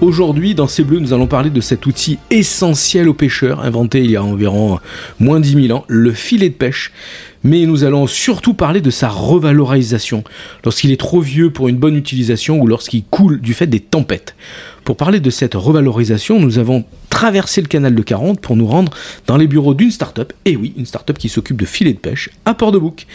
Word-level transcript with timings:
Aujourd'hui, 0.00 0.54
dans 0.54 0.68
ces 0.68 0.84
bleus, 0.84 1.00
nous 1.00 1.12
allons 1.12 1.26
parler 1.26 1.50
de 1.50 1.60
cet 1.60 1.84
outil 1.84 2.20
essentiel 2.30 3.08
aux 3.08 3.14
pêcheurs, 3.14 3.64
inventé 3.64 4.04
il 4.04 4.12
y 4.12 4.16
a 4.16 4.22
environ 4.22 4.78
moins 5.18 5.40
de 5.40 5.44
10 5.44 5.66
000 5.66 5.76
ans, 5.76 5.84
le 5.88 6.12
filet 6.12 6.50
de 6.50 6.54
pêche. 6.54 6.92
Mais 7.42 7.66
nous 7.66 7.82
allons 7.82 8.06
surtout 8.06 8.54
parler 8.54 8.80
de 8.80 8.90
sa 8.90 9.08
revalorisation, 9.08 10.22
lorsqu'il 10.64 10.92
est 10.92 11.00
trop 11.00 11.20
vieux 11.20 11.50
pour 11.50 11.66
une 11.66 11.78
bonne 11.78 11.96
utilisation 11.96 12.60
ou 12.60 12.68
lorsqu'il 12.68 13.02
coule 13.04 13.40
du 13.40 13.54
fait 13.54 13.66
des 13.66 13.80
tempêtes. 13.80 14.36
Pour 14.88 14.96
parler 14.96 15.20
de 15.20 15.28
cette 15.28 15.52
revalorisation, 15.52 16.40
nous 16.40 16.58
avons 16.58 16.82
traversé 17.10 17.60
le 17.60 17.66
canal 17.66 17.94
de 17.94 18.00
40 18.00 18.40
pour 18.40 18.56
nous 18.56 18.66
rendre 18.66 18.90
dans 19.26 19.36
les 19.36 19.46
bureaux 19.46 19.74
d'une 19.74 19.90
start-up, 19.90 20.32
et 20.46 20.56
oui, 20.56 20.72
une 20.78 20.86
start-up 20.86 21.18
qui 21.18 21.28
s'occupe 21.28 21.58
de 21.58 21.66
filets 21.66 21.92
de 21.92 21.98
pêche 21.98 22.30
à 22.46 22.54
Port-de-Bouc. 22.54 23.06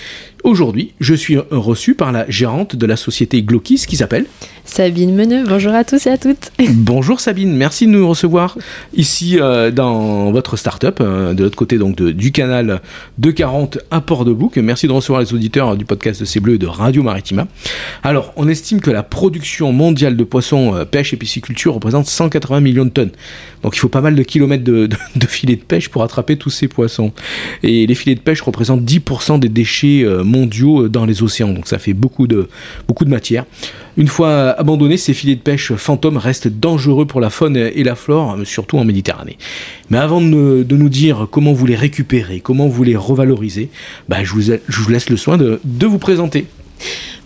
Aujourd'hui, 0.44 0.92
je 1.00 1.14
suis 1.16 1.38
reçu 1.38 1.96
par 1.96 2.12
la 2.12 2.30
gérante 2.30 2.76
de 2.76 2.86
la 2.86 2.98
société 2.98 3.42
Glokis 3.44 3.86
qui 3.88 3.96
s'appelle 3.96 4.26
Sabine 4.66 5.16
Meneux. 5.16 5.46
Bonjour 5.48 5.74
à 5.74 5.86
tous 5.86 6.06
et 6.06 6.10
à 6.10 6.18
toutes. 6.18 6.52
Bonjour 6.70 7.22
Sabine, 7.22 7.56
merci 7.56 7.88
de 7.88 7.92
nous 7.92 8.06
recevoir 8.06 8.58
ici 8.94 9.40
euh, 9.40 9.72
dans 9.72 10.34
votre 10.34 10.58
start-up, 10.58 10.98
euh, 11.00 11.34
de 11.34 11.44
l'autre 11.44 11.56
côté 11.56 11.78
donc 11.78 11.96
de, 11.96 12.12
du 12.12 12.34
canal 12.34 12.82
de 13.20 13.32
40 13.32 13.80
à 13.90 14.02
Port-de-Bouc. 14.02 14.58
Merci 14.58 14.88
de 14.88 14.92
recevoir 14.92 15.22
les 15.22 15.34
auditeurs 15.34 15.78
du 15.78 15.86
podcast 15.86 16.20
de 16.20 16.26
C'est 16.26 16.42
Bleu 16.42 16.56
et 16.56 16.58
de 16.58 16.68
Radio 16.68 17.04
Maritima. 17.04 17.48
Alors, 18.04 18.34
on 18.36 18.50
estime 18.50 18.82
que 18.82 18.92
la 18.92 19.04
production 19.04 19.72
mondiale 19.72 20.18
de 20.18 20.24
poissons, 20.26 20.76
euh, 20.76 20.84
pêche 20.84 21.14
et 21.14 21.18
pisciculture 21.18 21.74
représente 21.74 22.08
180 22.08 22.60
millions 22.60 22.86
de 22.86 22.90
tonnes. 22.90 23.12
Donc 23.62 23.78
il 23.78 23.80
faut 23.80 23.88
pas 23.88 24.02
mal 24.02 24.14
de 24.14 24.24
kilomètres 24.24 24.66
de, 24.66 24.88
de, 24.88 24.98
de 25.16 25.26
filets 25.26 25.56
de 25.56 25.62
pêche 25.62 25.88
pour 25.88 26.04
attraper 26.04 26.36
tous 26.36 26.50
ces 26.50 26.68
poissons. 26.68 27.14
Et 27.64 27.88
les 27.88 27.96
filets 27.96 28.16
de 28.16 28.20
pêche 28.20 28.42
représentent 28.42 28.84
10% 28.84 29.40
des 29.40 29.48
déchets 29.48 30.06
mondiaux 30.06 30.33
dans 30.34 31.06
les 31.06 31.24
océans. 31.24 31.54
Donc 31.54 31.68
ça 31.68 31.80
fait 31.80 31.94
beaucoup 31.94 32.28
de, 32.28 32.48
beaucoup 32.88 33.06
de 33.06 33.10
matière. 33.10 33.46
Une 33.96 34.08
fois 34.08 34.50
abandonnés, 34.52 34.98
ces 34.98 35.14
filets 35.14 35.36
de 35.36 35.42
pêche 35.42 35.74
fantômes 35.74 36.18
restent 36.18 36.48
dangereux 36.48 37.06
pour 37.06 37.22
la 37.22 37.30
faune 37.30 37.56
et 37.58 37.84
la 37.84 37.96
flore, 37.96 38.38
surtout 38.44 38.78
en 38.78 38.86
Méditerranée. 38.86 39.38
Mais 39.90 39.98
avant 39.98 40.22
de, 40.22 40.64
de 40.68 40.76
nous 40.78 40.90
dire 40.90 41.28
comment 41.30 41.54
vous 41.54 41.66
les 41.66 41.76
récupérez, 41.76 42.40
comment 42.40 42.68
vous 42.68 42.84
les 42.84 42.96
revalorisez, 42.96 43.70
bah, 44.10 44.24
je, 44.24 44.34
vous, 44.34 44.42
je 44.42 44.82
vous 44.82 44.90
laisse 44.90 45.10
le 45.10 45.18
soin 45.18 45.38
de, 45.38 45.60
de 45.64 45.86
vous 45.86 46.00
présenter. 46.00 46.46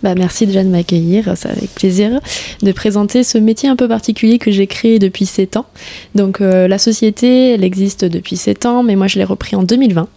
Bah, 0.02 0.14
merci 0.14 0.46
déjà 0.46 0.62
de 0.62 0.68
m'accueillir, 0.68 1.32
c'est 1.36 1.48
avec 1.48 1.74
plaisir 1.74 2.20
de 2.62 2.72
présenter 2.72 3.24
ce 3.24 3.36
métier 3.36 3.68
un 3.68 3.74
peu 3.74 3.88
particulier 3.88 4.38
que 4.38 4.52
j'ai 4.52 4.68
créé 4.68 4.98
depuis 4.98 5.26
7 5.26 5.56
ans. 5.56 5.66
Donc 6.14 6.40
euh, 6.40 6.68
la 6.68 6.78
société, 6.78 7.54
elle 7.54 7.64
existe 7.64 8.04
depuis 8.04 8.36
7 8.36 8.66
ans, 8.66 8.82
mais 8.84 8.94
moi 8.94 9.08
je 9.08 9.18
l'ai 9.18 9.24
repris 9.24 9.56
en 9.56 9.64
2020. 9.64 10.08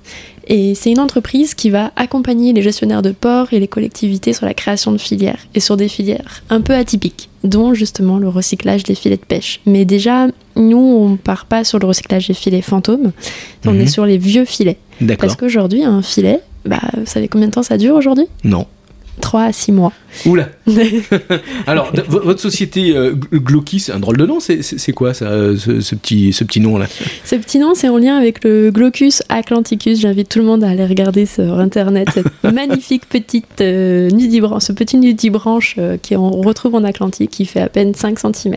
Et 0.47 0.75
c'est 0.75 0.91
une 0.91 0.99
entreprise 0.99 1.53
qui 1.53 1.69
va 1.69 1.91
accompagner 1.95 2.51
les 2.53 2.61
gestionnaires 2.61 3.01
de 3.01 3.11
ports 3.11 3.53
et 3.53 3.59
les 3.59 3.67
collectivités 3.67 4.33
sur 4.33 4.45
la 4.45 4.53
création 4.53 4.91
de 4.91 4.97
filières, 4.97 5.39
et 5.55 5.59
sur 5.59 5.77
des 5.77 5.87
filières 5.87 6.41
un 6.49 6.61
peu 6.61 6.73
atypiques, 6.73 7.29
dont 7.43 7.73
justement 7.73 8.17
le 8.17 8.27
recyclage 8.27 8.83
des 8.83 8.95
filets 8.95 9.17
de 9.17 9.25
pêche. 9.25 9.61
Mais 9.65 9.85
déjà, 9.85 10.27
nous, 10.55 10.77
on 10.77 11.15
part 11.17 11.45
pas 11.45 11.63
sur 11.63 11.79
le 11.79 11.85
recyclage 11.87 12.27
des 12.27 12.33
filets 12.33 12.61
fantômes, 12.61 13.11
on 13.65 13.71
Mhm. 13.73 13.81
est 13.81 13.87
sur 13.87 14.05
les 14.05 14.17
vieux 14.17 14.45
filets. 14.45 14.77
Parce 15.19 15.35
qu'aujourd'hui, 15.35 15.83
un 15.83 16.01
filet, 16.01 16.39
bah, 16.65 16.79
vous 16.95 17.05
savez 17.05 17.27
combien 17.27 17.47
de 17.47 17.53
temps 17.53 17.63
ça 17.63 17.77
dure 17.77 17.95
aujourd'hui? 17.95 18.25
Non. 18.43 18.65
3 19.21 19.43
à 19.43 19.51
6 19.53 19.71
mois. 19.71 19.93
Oula 20.25 20.49
Alors, 21.67 21.91
votre 22.07 22.41
société 22.41 22.95
euh, 22.95 23.13
Glokis, 23.33 23.79
c'est 23.81 23.91
un 23.93 23.99
drôle 23.99 24.17
de 24.17 24.25
nom, 24.25 24.39
c'est- 24.39 24.91
quoi 24.93 25.13
ça, 25.13 25.25
euh, 25.25 25.55
ce, 25.57 25.79
ce 25.79 25.95
petit, 25.95 26.33
ce 26.33 26.43
petit 26.43 26.59
nom-là? 26.59 26.87
Ce 27.23 27.35
petit 27.35 27.59
nom, 27.59 27.73
c'est 27.75 27.87
en 27.89 27.97
lien 27.97 28.17
avec 28.17 28.43
le 28.43 28.71
Glaucus 28.71 29.23
atlanticus. 29.29 29.99
J'invite 29.99 30.27
tout 30.29 30.39
le 30.39 30.45
monde 30.45 30.63
à 30.63 30.69
aller 30.69 30.85
regarder 30.85 31.25
sur 31.25 31.59
internet 31.59 32.09
cette 32.13 32.27
magnifique 32.53 33.07
petite 33.07 33.61
euh, 33.61 34.09
nudibranche, 34.09 34.63
ce 34.63 34.73
petit 34.73 34.97
nudibranche 34.97 35.75
euh, 35.77 35.97
qu'on 35.97 36.29
retrouve 36.41 36.75
en 36.75 36.83
Atlantique 36.83 37.31
qui 37.31 37.45
fait 37.45 37.61
à 37.61 37.69
peine 37.69 37.93
5 37.93 38.19
cm. 38.19 38.55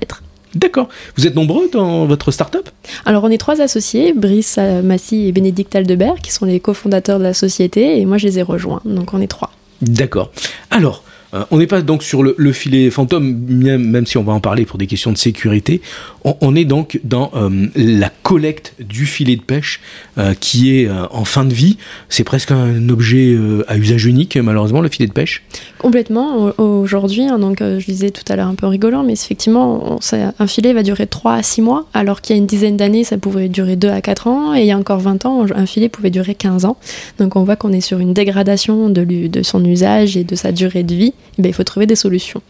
D'accord. 0.55 0.89
Vous 1.17 1.27
êtes 1.27 1.35
nombreux 1.35 1.69
dans 1.73 2.07
votre 2.07 2.31
start-up? 2.31 2.69
Alors, 3.05 3.25
on 3.25 3.31
est 3.31 3.39
trois 3.39 3.61
associés, 3.61 4.13
Brice 4.13 4.59
Massy 4.85 5.27
et 5.27 5.33
Bénédicte 5.33 5.75
Aldebert, 5.75 6.15
qui 6.23 6.33
sont 6.33 6.45
les 6.47 6.61
cofondateurs 6.61 7.19
de 7.19 7.25
la 7.25 7.35
société, 7.35 7.99
et 8.01 8.07
moi 8.07 8.19
je 8.19 8.27
les 8.27 8.39
ai 8.39 8.43
rejoints. 8.43 8.81
Donc, 8.85 9.15
on 9.15 9.21
est 9.21 9.27
trois. 9.27 9.51
D'accord. 9.83 10.33
Alors, 10.71 11.03
euh, 11.35 11.45
on 11.51 11.59
n'est 11.59 11.67
pas 11.67 11.83
donc 11.83 12.03
sur 12.03 12.23
le, 12.23 12.35
le 12.39 12.53
filet 12.53 12.91
fantôme, 12.91 13.35
même, 13.49 14.07
si 14.07 14.17
on 14.17 14.23
va 14.23 14.33
en 14.33 14.41
parler 14.41 14.65
pour 14.65 14.79
des 14.79 14.87
questions 14.87 15.13
de 15.13 15.19
sécurité. 15.19 15.81
On, 16.25 16.55
est 16.55 16.65
donc 16.65 17.01
dans 17.05 17.33
euh, 17.35 17.67
la 17.75 18.09
collecte 18.09 18.75
du 18.79 19.05
filet 19.05 19.37
de 19.37 19.43
pêche 19.43 19.81
euh, 20.17 20.35
qui 20.39 20.79
est 20.79 20.89
en 20.91 21.25
fin 21.25 21.45
de 21.45 21.53
vie. 21.53 21.77
C'est 22.09 22.25
presque 22.25 22.51
un 22.51 22.89
objet 22.89 23.37
à 23.69 23.77
usage 23.77 24.07
unique, 24.07 24.37
malheureusement, 24.37 24.81
le 24.81 24.89
filet 24.89 25.09
de 25.09 25.13
pêche. 25.13 25.43
Complètement. 25.85 26.51
Au- 26.57 26.63
Aujourd'hui, 26.85 27.25
hein, 27.25 27.39
donc 27.39 27.61
euh, 27.61 27.79
je 27.79 27.85
disais 27.85 28.09
tout 28.09 28.23
à 28.33 28.37
l'heure 28.37 28.49
un 28.49 28.55
peu 28.55 28.67
rigolant, 28.67 29.03
mais 29.03 29.13
effectivement, 29.13 29.99
un 30.39 30.47
filet 30.47 30.73
va 30.73 30.83
durer 30.83 31.07
3 31.07 31.35
à 31.35 31.43
6 31.43 31.61
mois, 31.61 31.85
alors 31.93 32.23
qu'il 32.23 32.35
y 32.35 32.39
a 32.39 32.41
une 32.41 32.47
dizaine 32.47 32.79
d'années, 32.79 33.05
ça 33.05 33.19
pouvait 33.19 33.51
durer 33.51 33.77
2 33.77 33.89
à 33.91 34.01
4 34.01 34.27
ans, 34.29 34.55
et 34.55 34.61
il 34.61 34.67
y 34.67 34.71
a 34.73 34.79
encore 34.79 35.01
20 35.01 35.27
ans, 35.27 35.45
un 35.55 35.67
filet 35.67 35.91
pouvait 35.91 36.09
durer 36.09 36.35
15 36.35 36.65
ans. 36.65 36.79
Donc 37.19 37.37
on 37.37 37.45
voit 37.45 37.57
qu'on 37.57 37.71
est 37.71 37.83
sur 37.83 37.99
une 37.99 38.15
dégradation 38.15 38.89
de 38.89 39.43
son 39.43 39.63
usage 39.63 40.17
et 40.17 40.25
de 40.25 40.35
sa 40.35 40.53
durée 40.53 40.85
de 40.85 40.95
vie. 40.95 41.13
Eh 41.39 41.43
ben, 41.43 41.49
il 41.51 41.53
faut 41.55 41.65
trouver 41.65 41.85
des 41.87 41.97
solutions. 41.97 42.41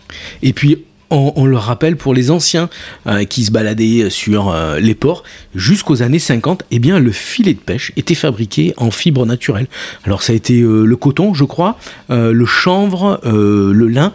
Et 0.45 0.53
puis, 0.53 0.85
on, 1.11 1.33
on 1.37 1.47
le 1.47 1.57
rappelle 1.57 1.97
pour 1.97 2.15
les 2.15 2.31
anciens 2.31 2.69
euh, 3.07 3.25
qui 3.25 3.45
se 3.45 3.51
baladaient 3.51 4.11
sur 4.11 4.49
euh, 4.51 4.79
les 4.81 4.95
ports 4.95 5.23
jusqu'aux 5.55 6.03
années 6.03 6.19
50, 6.19 6.65
eh 6.71 6.79
bien, 6.79 6.99
le 6.99 7.13
filet 7.13 7.55
de 7.55 7.59
pêche 7.59 7.93
était 7.97 8.15
fabriqué 8.15 8.75
en 8.77 8.91
fibre 8.91 9.25
naturelle. 9.27 9.67
Alors, 10.05 10.23
ça 10.23 10.33
a 10.33 10.37
été 10.37 10.61
euh, 10.61 10.85
le 10.85 10.97
coton, 10.97 11.35
je 11.35 11.45
crois, 11.45 11.79
le 12.09 12.45
chanvre, 12.47 13.21
le 13.25 13.89
lin, 13.89 14.13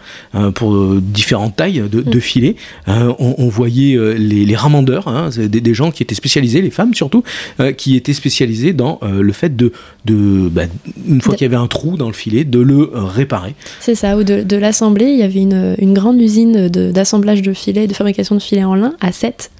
pour 0.54 0.94
différentes 0.96 1.56
tailles 1.56 1.82
de, 1.90 2.00
de 2.02 2.20
filets. 2.20 2.56
Euh, 2.88 3.12
on, 3.18 3.34
on 3.38 3.48
voyait 3.48 3.96
les, 4.16 4.44
les 4.44 4.56
ramandeurs, 4.56 5.08
hein, 5.08 5.30
des, 5.36 5.60
des 5.60 5.74
gens 5.74 5.90
qui 5.90 6.02
étaient 6.02 6.14
spécialisés, 6.14 6.60
les 6.62 6.70
femmes 6.70 6.94
surtout, 6.94 7.22
qui 7.76 7.96
étaient 7.96 8.12
spécialisés 8.12 8.72
dans 8.72 8.98
le 9.02 9.32
fait 9.32 9.56
de, 9.56 9.72
de 10.04 10.48
bah, 10.48 10.62
une 11.08 11.20
fois 11.20 11.32
De- 11.34 11.38
qu'il 11.38 11.44
y 11.46 11.48
avait 11.48 11.62
un 11.62 11.66
trou 11.66 11.96
dans 11.96 12.06
le 12.08 12.12
filet, 12.14 12.44
de 12.44 12.60
le 12.60 12.90
réparer. 12.92 13.54
C'est 13.80 13.94
ça, 13.94 14.16
ou 14.16 14.24
de, 14.24 14.42
de 14.42 14.56
l'assembler, 14.56 15.06
il 15.06 15.18
y 15.18 15.22
avait 15.22 15.40
une, 15.40 15.74
une 15.78 15.94
grande 15.94 16.20
usine 16.20 16.68
de- 16.68 16.79
d'assemblage 16.92 17.42
de, 17.42 17.52
filets, 17.52 17.86
de 17.86 17.94
fabrication 17.94 18.34
de 18.34 18.40
filets 18.40 18.64
en 18.64 18.74
lin 18.74 18.94
à 19.00 19.12
7 19.12 19.50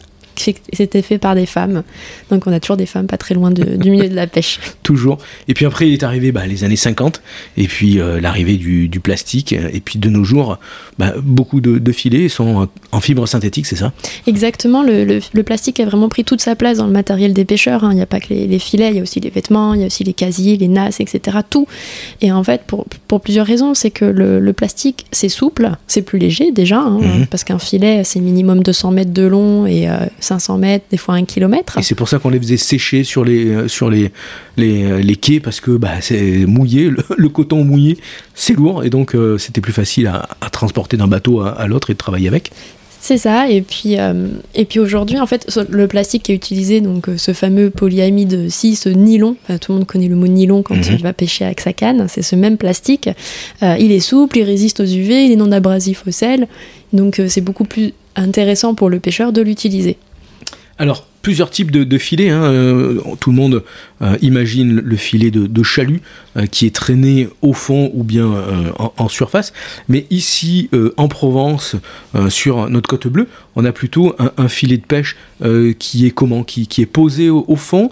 c'était 0.73 1.03
fait 1.03 1.19
par 1.19 1.35
des 1.35 1.47
femmes. 1.47 1.83
Donc 2.31 2.47
on 2.47 2.53
a 2.53 2.61
toujours 2.61 2.77
des 2.77 2.87
femmes 2.87 3.07
pas 3.07 3.17
très 3.19 3.35
loin 3.35 3.51
de- 3.51 3.77
du 3.77 3.91
milieu 3.91 4.09
de 4.09 4.15
la 4.15 4.27
pêche. 4.27 4.59
Toujours. 4.83 5.19
Et 5.49 5.55
puis 5.55 5.67
après, 5.67 5.89
il 5.89 5.93
est 5.95 6.03
arrivé 6.03 6.33
bah, 6.33 6.47
les 6.47 6.65
années 6.65 6.77
50, 6.77 7.21
et 7.57 7.67
puis 7.69 8.01
euh, 8.01 8.21
l'arrivée 8.21 8.57
du, 8.57 8.89
du 8.89 8.99
plastique, 9.01 9.53
et 9.53 9.81
puis 9.81 9.99
de 9.99 10.09
nos 10.09 10.25
jours, 10.25 10.59
bah, 10.99 11.15
beaucoup 11.23 11.61
de, 11.61 11.79
de 11.79 11.93
filets 11.93 12.29
sont 12.29 12.69
en 12.93 13.01
fibre 13.01 13.27
synthétique, 13.27 13.67
c'est 13.67 13.77
ça? 13.77 13.93
Exactement, 14.27 14.83
le, 14.83 15.05
le- 15.05 15.21
le 15.33 15.43
plastique 15.43 15.79
a 15.81 15.85
vraiment 15.85 16.09
pris 16.09 16.25
toute 16.25 16.41
sa 16.41 16.57
place 16.57 16.79
dans 16.79 16.87
le 16.87 16.93
matériel 16.93 17.33
des 17.33 17.45
pêcheurs. 17.45 17.85
hein. 17.85 17.91
Il 17.93 17.97
n'y 17.97 18.03
a 18.03 18.07
pas 18.07 18.21
que 18.21 18.29
les, 18.31 18.47
les 18.47 18.59
filets, 18.59 18.91
il 18.91 18.97
y 18.97 18.99
a 18.99 19.03
aussi 19.03 19.21
les 19.21 19.31
vêtements, 19.31 19.75
il 19.75 19.81
y 19.81 19.85
a 19.85 19.87
aussi 19.87 20.03
les 20.05 20.13
casiers, 20.13 20.57
les 20.57 20.69
nasses, 20.69 21.01
etc. 21.01 21.39
Tout. 21.49 21.67
Et 22.21 22.33
en 22.33 22.43
fait, 22.43 22.63
pour, 22.67 22.87
pour 23.09 23.21
plusieurs 23.21 23.47
raisons, 23.47 23.75
c'est 23.75 23.91
que 23.91 24.05
le, 24.05 24.41
le 24.41 24.53
plastique, 24.53 25.07
c'est 25.13 25.29
souple, 25.29 25.71
c'est 25.87 26.03
plus 26.03 26.19
léger 26.19 26.51
déjà, 26.53 26.79
hein, 26.81 26.99
Mhm. 27.01 27.27
parce 27.27 27.45
qu'un 27.45 27.59
filet, 27.59 28.03
c'est 28.05 28.21
minimum 28.21 28.63
200 28.63 28.91
mètres 28.93 29.13
de 29.13 29.23
long 29.27 29.67
et 29.67 29.89
euh, 29.89 29.97
500 30.39 30.59
mètres, 30.59 30.85
des 30.91 30.97
fois 30.97 31.15
un 31.15 31.25
kilomètre. 31.25 31.79
Et 31.79 31.83
c'est 31.83 31.95
pour 31.95 32.09
ça 32.09 32.19
qu'on 32.19 32.31
les 32.31 32.39
faisait 32.39 32.57
sécher 32.57 33.05
sur 33.05 33.25
les, 33.25 33.69
sur 33.69 33.91
les, 33.91 34.11
les, 34.57 35.17
quais 35.17 35.41
parce 35.41 35.61
que 35.61 35.73
bah, 35.73 36.01
c'est 36.01 36.47
mouillé, 36.47 36.91
le, 37.17 37.29
coton 37.31 37.65
mouillé, 37.65 37.99
c'est 38.35 38.55
lourd 38.55 38.85
et 38.85 38.91
donc 38.91 39.17
c'était 39.39 39.61
plus 39.61 39.73
facile 39.73 40.07
à, 40.09 40.29
transporter 40.51 40.97
d'un 40.97 41.09
bateau 41.09 41.41
à 41.41 41.67
l'autre 41.67 41.91
et 41.91 41.95
de 41.95 41.99
travailler 41.99 42.29
avec. 42.29 42.51
C'est 43.03 43.17
ça, 43.17 43.49
et 43.49 43.63
puis, 43.63 43.99
euh, 43.99 44.29
et 44.55 44.67
puis 44.67 44.79
aujourd'hui, 44.79 45.19
en 45.19 45.27
fait, 45.27 45.59
le 45.71 45.89
plastique 45.89 46.25
qui 46.25 46.33
est 46.33 46.35
utilisé, 46.35 46.83
donc 46.83 47.09
euh, 47.09 47.17
ce 47.17 47.33
fameux 47.33 47.71
polyamide 47.71 48.51
6, 48.51 48.77
ce 48.77 48.89
nylon, 48.91 49.37
tout 49.63 49.73
le 49.73 49.79
monde 49.79 49.87
connaît 49.87 50.07
le 50.07 50.17
mot 50.17 50.27
nylon 50.27 50.63
quand 50.63 50.75
mhm. 50.75 50.85
il 50.93 51.03
va 51.03 51.15
pêcher 51.15 51.47
avec 51.47 51.63
sa 51.63 51.73
canne, 51.73 52.07
c'est 52.09 52.21
ce 52.21 52.37
même 52.37 52.59
plastique. 52.59 53.09
Euh, 53.63 53.77
il 53.81 53.91
est 53.91 54.01
souple, 54.01 54.39
il 54.39 54.45
résiste 54.45 54.81
aux 54.81 54.85
UV, 54.85 55.25
il 55.25 55.33
est 55.33 55.37
non 55.37 55.51
abrasif 55.51 56.07
au 56.07 56.11
sel, 56.11 56.47
donc 56.93 57.23
c'est 57.29 57.41
beaucoup 57.41 57.65
plus 57.65 57.95
intéressant 58.17 58.75
pour 58.75 58.91
le 58.91 59.01
pêcheur 59.01 59.33
de 59.33 59.41
l'utiliser. 59.41 59.97
Alors, 60.81 61.07
plusieurs 61.21 61.51
types 61.51 61.71
de, 61.71 61.99
filets. 61.99 62.31
Hein. 62.31 62.43
Euh, 62.45 63.01
tout 63.21 63.31
le 63.31 63.37
monde 63.37 63.63
euh, 64.01 64.17
imagine 64.23 64.81
le 64.81 64.97
filet 64.97 65.31
de, 65.31 65.63
chalut 65.63 66.01
euh, 66.39 66.47
qui 66.47 66.65
est 66.65 66.75
traîné 66.75 67.29
au 67.43 67.53
fond 67.53 67.91
ou 67.93 68.03
bien 68.03 68.31
en, 68.97 69.09
surface. 69.11 69.53
Mais 69.91 70.07
ici, 70.09 70.71
en 70.97 71.09
Provence, 71.09 71.77
sur 72.31 72.71
notre 72.71 72.89
côte 72.89 73.09
bleue, 73.09 73.29
on 73.57 73.65
a 73.65 73.73
plutôt 73.73 74.15
un, 74.19 74.49
filet 74.49 74.77
de 74.77 74.85
pêche 74.85 75.17
qui 75.79 76.07
est 76.07 76.11
comment 76.11 76.45
qui, 76.45 76.67
est 76.79 76.87
posé 76.87 77.31
au, 77.31 77.57
fond, 77.57 77.91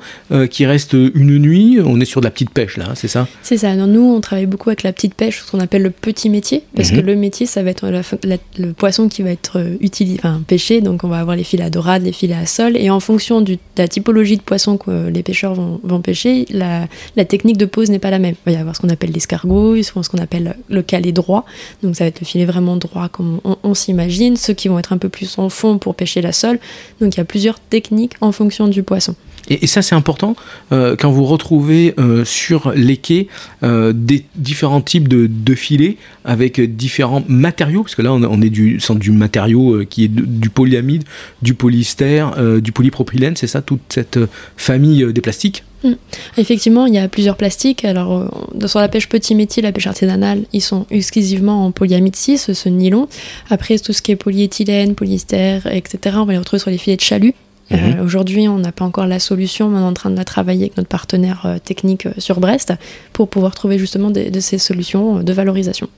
qui 0.50 0.66
reste 0.66 0.92
une 0.92 1.38
nuit. 1.38 1.78
On 1.84 2.00
est 2.00 2.04
sur 2.04 2.20
de 2.20 2.26
la 2.26 2.30
petite 2.30 2.50
pêche 2.50 2.76
là, 2.76 2.86
hein, 2.90 2.94
c'est 2.94 3.08
ça? 3.08 3.26
C'est 3.42 3.58
ça. 3.58 3.74
nous, 3.74 4.14
on 4.14 4.20
travaille 4.20 4.46
beaucoup 4.46 4.70
avec 4.70 4.82
la 4.82 4.92
petite 4.92 5.14
pêche, 5.14 5.42
ce 5.44 5.50
qu'on 5.50 5.60
appelle 5.60 5.82
le 5.82 5.90
petit 5.90 6.30
métier, 6.30 6.62
parce 6.74 6.90
que 6.90 6.96
mhm. 6.96 7.06
le 7.06 7.16
métier, 7.16 7.46
ça 7.46 7.62
va 7.62 7.70
être 7.70 7.90
le 7.90 8.72
poisson 8.72 9.08
qui 9.08 9.22
va 9.22 9.30
être 9.30 9.60
utilisé, 9.80 10.18
enfin 10.18 10.42
pêché. 10.46 10.80
Donc, 10.80 11.04
on 11.04 11.08
va 11.08 11.18
avoir 11.18 11.36
les 11.36 11.44
filets 11.44 11.64
à 11.64 11.70
dorade, 11.70 12.02
les 12.02 12.12
filets 12.12 12.34
à 12.34 12.46
sol, 12.46 12.76
et 12.76 12.90
en 12.90 13.00
fonction 13.00 13.40
de 13.40 13.58
la 13.76 13.88
typologie 13.88 14.36
de 14.36 14.42
poissons 14.42 14.76
que 14.76 15.08
les 15.08 15.22
pêcheurs 15.22 15.54
vont, 15.54 16.00
pêcher, 16.00 16.46
la, 16.50 16.88
technique 17.24 17.56
de 17.56 17.66
pose 17.66 17.90
n'est 17.90 17.98
pas 17.98 18.10
la 18.10 18.18
même. 18.18 18.34
Il 18.46 18.52
va 18.52 18.58
y 18.58 18.60
avoir 18.60 18.76
ce 18.76 18.80
qu'on 18.80 18.88
appelle 18.88 19.12
l'escargot, 19.12 19.82
ce 19.82 19.92
qu'on 19.92 20.18
appelle 20.18 20.56
le 20.68 20.82
calé 20.82 21.12
droit. 21.12 21.44
Donc 21.82 21.96
ça 21.96 22.04
va 22.04 22.08
être 22.08 22.20
le 22.20 22.26
filet 22.26 22.44
vraiment 22.44 22.76
droit 22.76 23.08
comme 23.08 23.40
on, 23.62 23.74
s'imagine. 23.74 24.36
Ceux 24.36 24.54
qui 24.54 24.68
vont 24.68 24.78
être 24.78 24.92
un 24.92 24.98
peu 24.98 25.08
plus 25.08 25.38
fond 25.48 25.78
pour 25.78 25.94
pêcher 25.94 26.20
la 26.22 26.32
sole. 26.32 26.58
Donc 27.00 27.14
il 27.14 27.18
y 27.18 27.20
a 27.20 27.24
plusieurs 27.24 27.60
techniques 27.60 28.14
en 28.20 28.32
fonction 28.32 28.68
du 28.68 28.82
poisson. 28.82 29.14
Et, 29.48 29.66
ça, 29.66 29.82
c'est 29.82 29.94
important 29.94 30.36
euh, 30.72 30.96
quand 30.98 31.10
vous 31.10 31.24
retrouvez 31.24 31.94
euh, 31.98 32.24
sur 32.24 32.72
les 32.72 32.96
quais 32.96 33.28
euh, 33.62 33.92
des 33.94 34.24
différents 34.36 34.80
types 34.80 35.08
de, 35.08 35.54
filets 35.54 35.96
avec 36.24 36.60
différents 36.76 37.24
matériaux, 37.26 37.82
parce 37.82 37.94
que 37.94 38.02
là, 38.02 38.12
on, 38.12 38.42
est 38.42 38.50
du, 38.50 38.78
du 38.96 39.10
matériau 39.10 39.84
qui 39.88 40.04
est 40.04 40.08
du 40.08 40.50
polyamide, 40.50 41.04
du 41.42 41.54
polyester, 41.54 42.26
du 42.62 42.70
polypropylène, 42.70 43.34
c'est 43.34 43.46
ça, 43.46 43.62
toute 43.62 43.80
cette 43.88 44.18
famille 44.56 45.10
des 45.12 45.20
plastiques 45.20 45.64
mm. 45.84 45.92
Effectivement, 46.36 46.86
il 46.86 46.94
y 46.94 46.98
a 46.98 47.08
plusieurs 47.08 47.36
plastiques. 47.36 47.84
Alors, 47.84 48.30
sur 48.66 48.78
la 48.78 48.88
pêche 48.88 49.08
petit 49.08 49.34
métier, 49.34 49.62
la 49.62 49.72
pêche 49.72 49.86
artisanale, 49.86 50.42
ils 50.52 50.60
sont 50.60 50.86
exclusivement 50.90 51.66
en 51.66 51.72
polyamide 51.72 52.14
6, 52.14 52.52
ce 52.52 52.68
nylon. 52.68 53.08
Après, 53.50 53.78
tout 53.78 53.92
ce 53.92 54.02
qui 54.02 54.12
est 54.12 54.16
polyéthylène, 54.16 54.94
polyester, 54.94 55.60
etc., 55.70 56.16
on 56.20 56.24
va 56.24 56.32
les 56.32 56.38
retrouver 56.38 56.60
sur 56.60 56.70
les 56.70 56.78
filets 56.78 56.96
de 56.96 57.02
chalut. 57.02 57.34
Euh, 57.72 57.76
mhm. 57.76 58.00
Aujourd'hui, 58.00 58.48
on 58.48 58.58
n'a 58.58 58.72
pas 58.72 58.84
encore 58.84 59.06
la 59.06 59.18
solution, 59.18 59.68
mais 59.68 59.78
on 59.78 59.82
est 59.82 59.84
en 59.84 59.94
train 59.94 60.10
de 60.10 60.16
la 60.16 60.24
travailler 60.24 60.64
avec 60.64 60.76
notre 60.76 60.88
partenaire 60.88 61.42
euh, 61.44 61.58
technique 61.58 62.06
euh, 62.06 62.12
sur 62.18 62.40
Brest 62.40 62.72
pour 63.12 63.28
pouvoir 63.28 63.54
trouver 63.54 63.78
justement 63.78 64.10
de 64.10 64.40
ces 64.40 64.58
solutions 64.58 65.22
de 65.22 65.32
valorisation. 65.32 65.88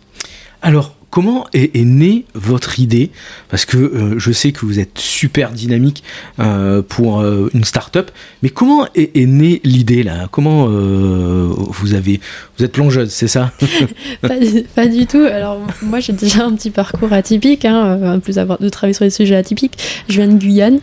Alors, 0.63 0.95
comment 1.11 1.47
est, 1.53 1.75
née 1.85 2.25
votre 2.35 2.79
idée? 2.79 3.11
Parce 3.49 3.65
que 3.65 3.77
euh, 3.77 4.19
je 4.19 4.33
sais 4.33 4.53
que 4.53 4.65
vous 4.65 4.79
êtes 4.79 4.99
super 4.99 5.51
dynamique 5.51 6.03
euh, 6.39 6.83
pour 6.83 7.21
euh, 7.21 7.51
une 7.53 7.65
start-up, 7.65 8.11
mais 8.43 8.49
comment 8.49 8.87
est, 8.95 9.17
née 9.27 9.61
l'idée 9.65 10.03
là? 10.03 10.29
Comment 10.31 10.67
vous 10.69 11.95
avez 11.95 12.21
vous 12.57 12.65
êtes 12.65 12.73
plongeuse, 12.73 13.11
c'est 13.11 13.29
ça? 13.29 13.53
Pas, 14.23 14.87
du 14.87 15.07
tout. 15.07 15.27
Alors 15.31 15.59
moi 15.83 16.01
j'ai 16.01 16.13
déjà 16.13 16.45
un 16.45 16.55
petit 16.55 16.71
parcours 16.71 17.13
atypique, 17.13 17.65
hein, 17.65 18.15
en 18.15 18.21
plus 18.21 18.37
d'avoir 18.37 18.59
de 18.59 18.69
travailler 18.69 18.95
sur 18.95 19.05
des 19.05 19.11
sujets 19.11 19.37
atypiques. 19.37 19.79
Je 20.09 20.17
viens 20.17 20.29
de 20.29 20.39
Guyane. 20.39 20.81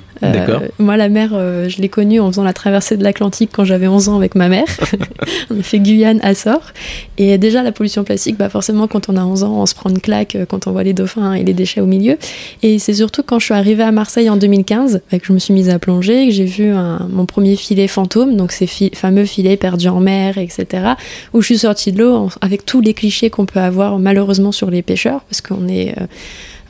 moi 0.80 0.98
la 0.98 1.10
mer, 1.10 1.30
je 1.32 1.82
l'ai 1.82 1.90
connue 1.90 2.20
en 2.20 2.30
faisant 2.32 2.44
la 2.44 2.54
traversée 2.54 2.98
de 2.98 3.04
l'Atlantique 3.04 3.52
quand 3.54 3.66
j'avais 3.66 3.88
11 3.88 4.10
ans 4.10 4.18
avec 4.18 4.36
ma 4.36 4.50
mère. 4.50 4.68
on 5.50 5.60
a 5.60 5.64
fait 5.64 5.80
Guyane 5.80 6.20
à 6.22 6.36
Sort. 6.36 6.74
Et 7.18 7.38
déjà 7.38 7.64
la 7.64 7.72
pollution 7.72 8.04
plastique, 8.04 8.38
bah 8.38 8.50
forcément 8.50 8.88
quand 8.88 9.10
on 9.10 9.16
a 9.16 9.24
11 9.24 9.44
ans, 9.44 9.62
on 9.62 9.66
se 9.66 9.76
prend 9.76 9.90
une 9.90 10.02
claque 10.02 10.17
euh, 10.36 10.46
quand 10.46 10.68
on 10.68 10.72
voit 10.72 10.84
les 10.84 10.94
dauphins 10.94 11.34
et 11.34 11.44
les 11.44 11.54
déchets 11.54 11.82
au 11.82 11.86
milieu. 11.86 12.18
Et 12.64 12.80
c'est 12.80 12.94
surtout 12.94 13.24
quand 13.24 13.40
je 13.40 13.46
suis 13.46 13.54
arrivée 13.54 13.84
à 13.84 13.92
Marseille 13.92 14.30
en 14.30 14.38
2015 14.38 15.02
que 15.12 15.18
je 15.24 15.34
me 15.34 15.40
suis 15.40 15.54
mise 15.54 15.70
à 15.70 15.80
plonger, 15.80 16.28
que 16.28 16.34
j'ai 16.34 16.46
vu 16.46 16.72
mon 17.10 17.26
premier 17.26 17.56
filet 17.56 17.88
fantôme, 17.88 18.36
donc 18.36 18.52
ces 18.52 18.68
fameux 18.94 19.26
filets 19.26 19.58
perdus 19.58 19.90
en 19.90 20.00
mer, 20.00 20.38
etc. 20.38 20.94
Où 21.34 21.42
je 21.42 21.46
suis 21.48 21.58
sortie 21.60 21.92
de 21.92 22.04
l'eau 22.04 22.30
avec 22.42 22.66
tous 22.66 22.82
les 22.82 22.94
clichés 22.94 23.30
qu'on 23.30 23.46
peut 23.46 23.60
avoir 23.60 24.00
malheureusement 24.00 24.52
sur 24.52 24.70
les 24.70 24.82
pêcheurs, 24.82 25.22
parce 25.30 25.42
qu'on 25.42 25.68
est 25.68 25.94
euh, 26.00 26.06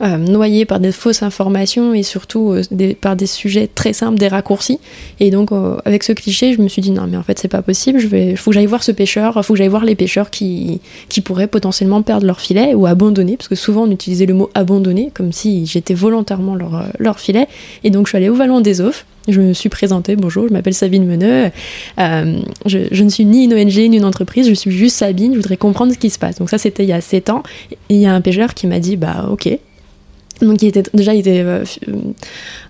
euh, 0.00 0.16
noyé 0.16 0.64
par 0.64 0.78
des 0.78 0.92
fausses 0.92 1.22
informations 1.22 1.92
et 1.92 2.02
surtout 2.02 2.54
par 3.00 3.16
des 3.16 3.26
sujets 3.26 3.68
très 3.72 3.92
simples, 3.92 4.18
des 4.18 4.28
raccourcis. 4.28 4.78
Et 5.20 5.30
donc, 5.30 5.50
avec 5.84 6.04
ce 6.04 6.12
cliché, 6.12 6.52
je 6.52 6.62
me 6.62 6.68
suis 6.68 6.82
dit 6.82 6.90
non, 6.90 7.06
mais 7.08 7.16
en 7.16 7.22
fait, 7.22 7.38
c'est 7.38 7.48
pas 7.48 7.62
possible. 7.62 8.00
Il 8.12 8.36
faut 8.36 8.50
que 8.50 8.54
j'aille 8.54 8.66
voir 8.66 8.84
ce 8.84 8.92
pêcheur, 8.92 9.34
il 9.36 9.42
faut 9.42 9.54
que 9.54 9.58
j'aille 9.58 9.68
voir 9.68 9.84
les 9.84 9.96
pêcheurs 9.96 10.30
qui 10.30 10.80
pourraient 11.24 11.48
potentiellement 11.48 12.02
perdre 12.02 12.26
leur 12.26 12.40
filet 12.40 12.74
ou 12.74 12.86
abandonner, 12.86 13.36
parce 13.38 13.48
que 13.48 13.54
souvent 13.54 13.84
on 13.84 13.90
utilisait 13.90 14.26
le 14.26 14.34
mot 14.34 14.50
abandonner 14.54 15.10
comme 15.14 15.32
si 15.32 15.64
j'étais 15.64 15.94
volontairement 15.94 16.54
leur, 16.54 16.84
leur 16.98 17.20
filet. 17.20 17.46
Et 17.84 17.90
donc, 17.90 18.06
je 18.06 18.10
suis 18.10 18.16
allée 18.18 18.28
au 18.28 18.34
Vallon 18.34 18.60
des 18.60 18.80
Offres. 18.80 19.06
Je 19.28 19.40
me 19.40 19.52
suis 19.52 19.68
présentée, 19.68 20.16
bonjour, 20.16 20.48
je 20.48 20.52
m'appelle 20.52 20.74
Sabine 20.74 21.04
Meneux. 21.04 21.50
je, 21.98 22.78
je, 22.90 23.04
ne 23.04 23.08
suis 23.08 23.24
ni 23.24 23.44
une 23.44 23.52
ONG 23.52 23.76
ni 23.76 23.98
une 23.98 24.04
entreprise, 24.04 24.48
je 24.48 24.54
suis 24.54 24.70
juste 24.70 24.96
Sabine, 24.96 25.32
je 25.32 25.38
voudrais 25.38 25.58
comprendre 25.58 25.92
ce 25.92 25.98
qui 25.98 26.08
se 26.10 26.18
passe. 26.18 26.38
Donc 26.38 26.48
ça, 26.48 26.56
c'était 26.56 26.84
il 26.84 26.88
y 26.88 26.94
a 26.94 27.00
7 27.00 27.30
ans. 27.30 27.42
Et 27.70 27.76
il 27.90 28.00
y 28.00 28.06
a 28.06 28.14
un 28.14 28.20
pêcheur 28.22 28.54
qui 28.54 28.66
m'a 28.66 28.78
dit, 28.78 28.96
bah 28.96 29.28
ok, 29.30 29.48
donc 30.40 30.62
il 30.62 30.68
était 30.68 30.82
déjà 30.94 31.14
il 31.14 31.20
était 31.20 31.42
euh, 31.44 31.64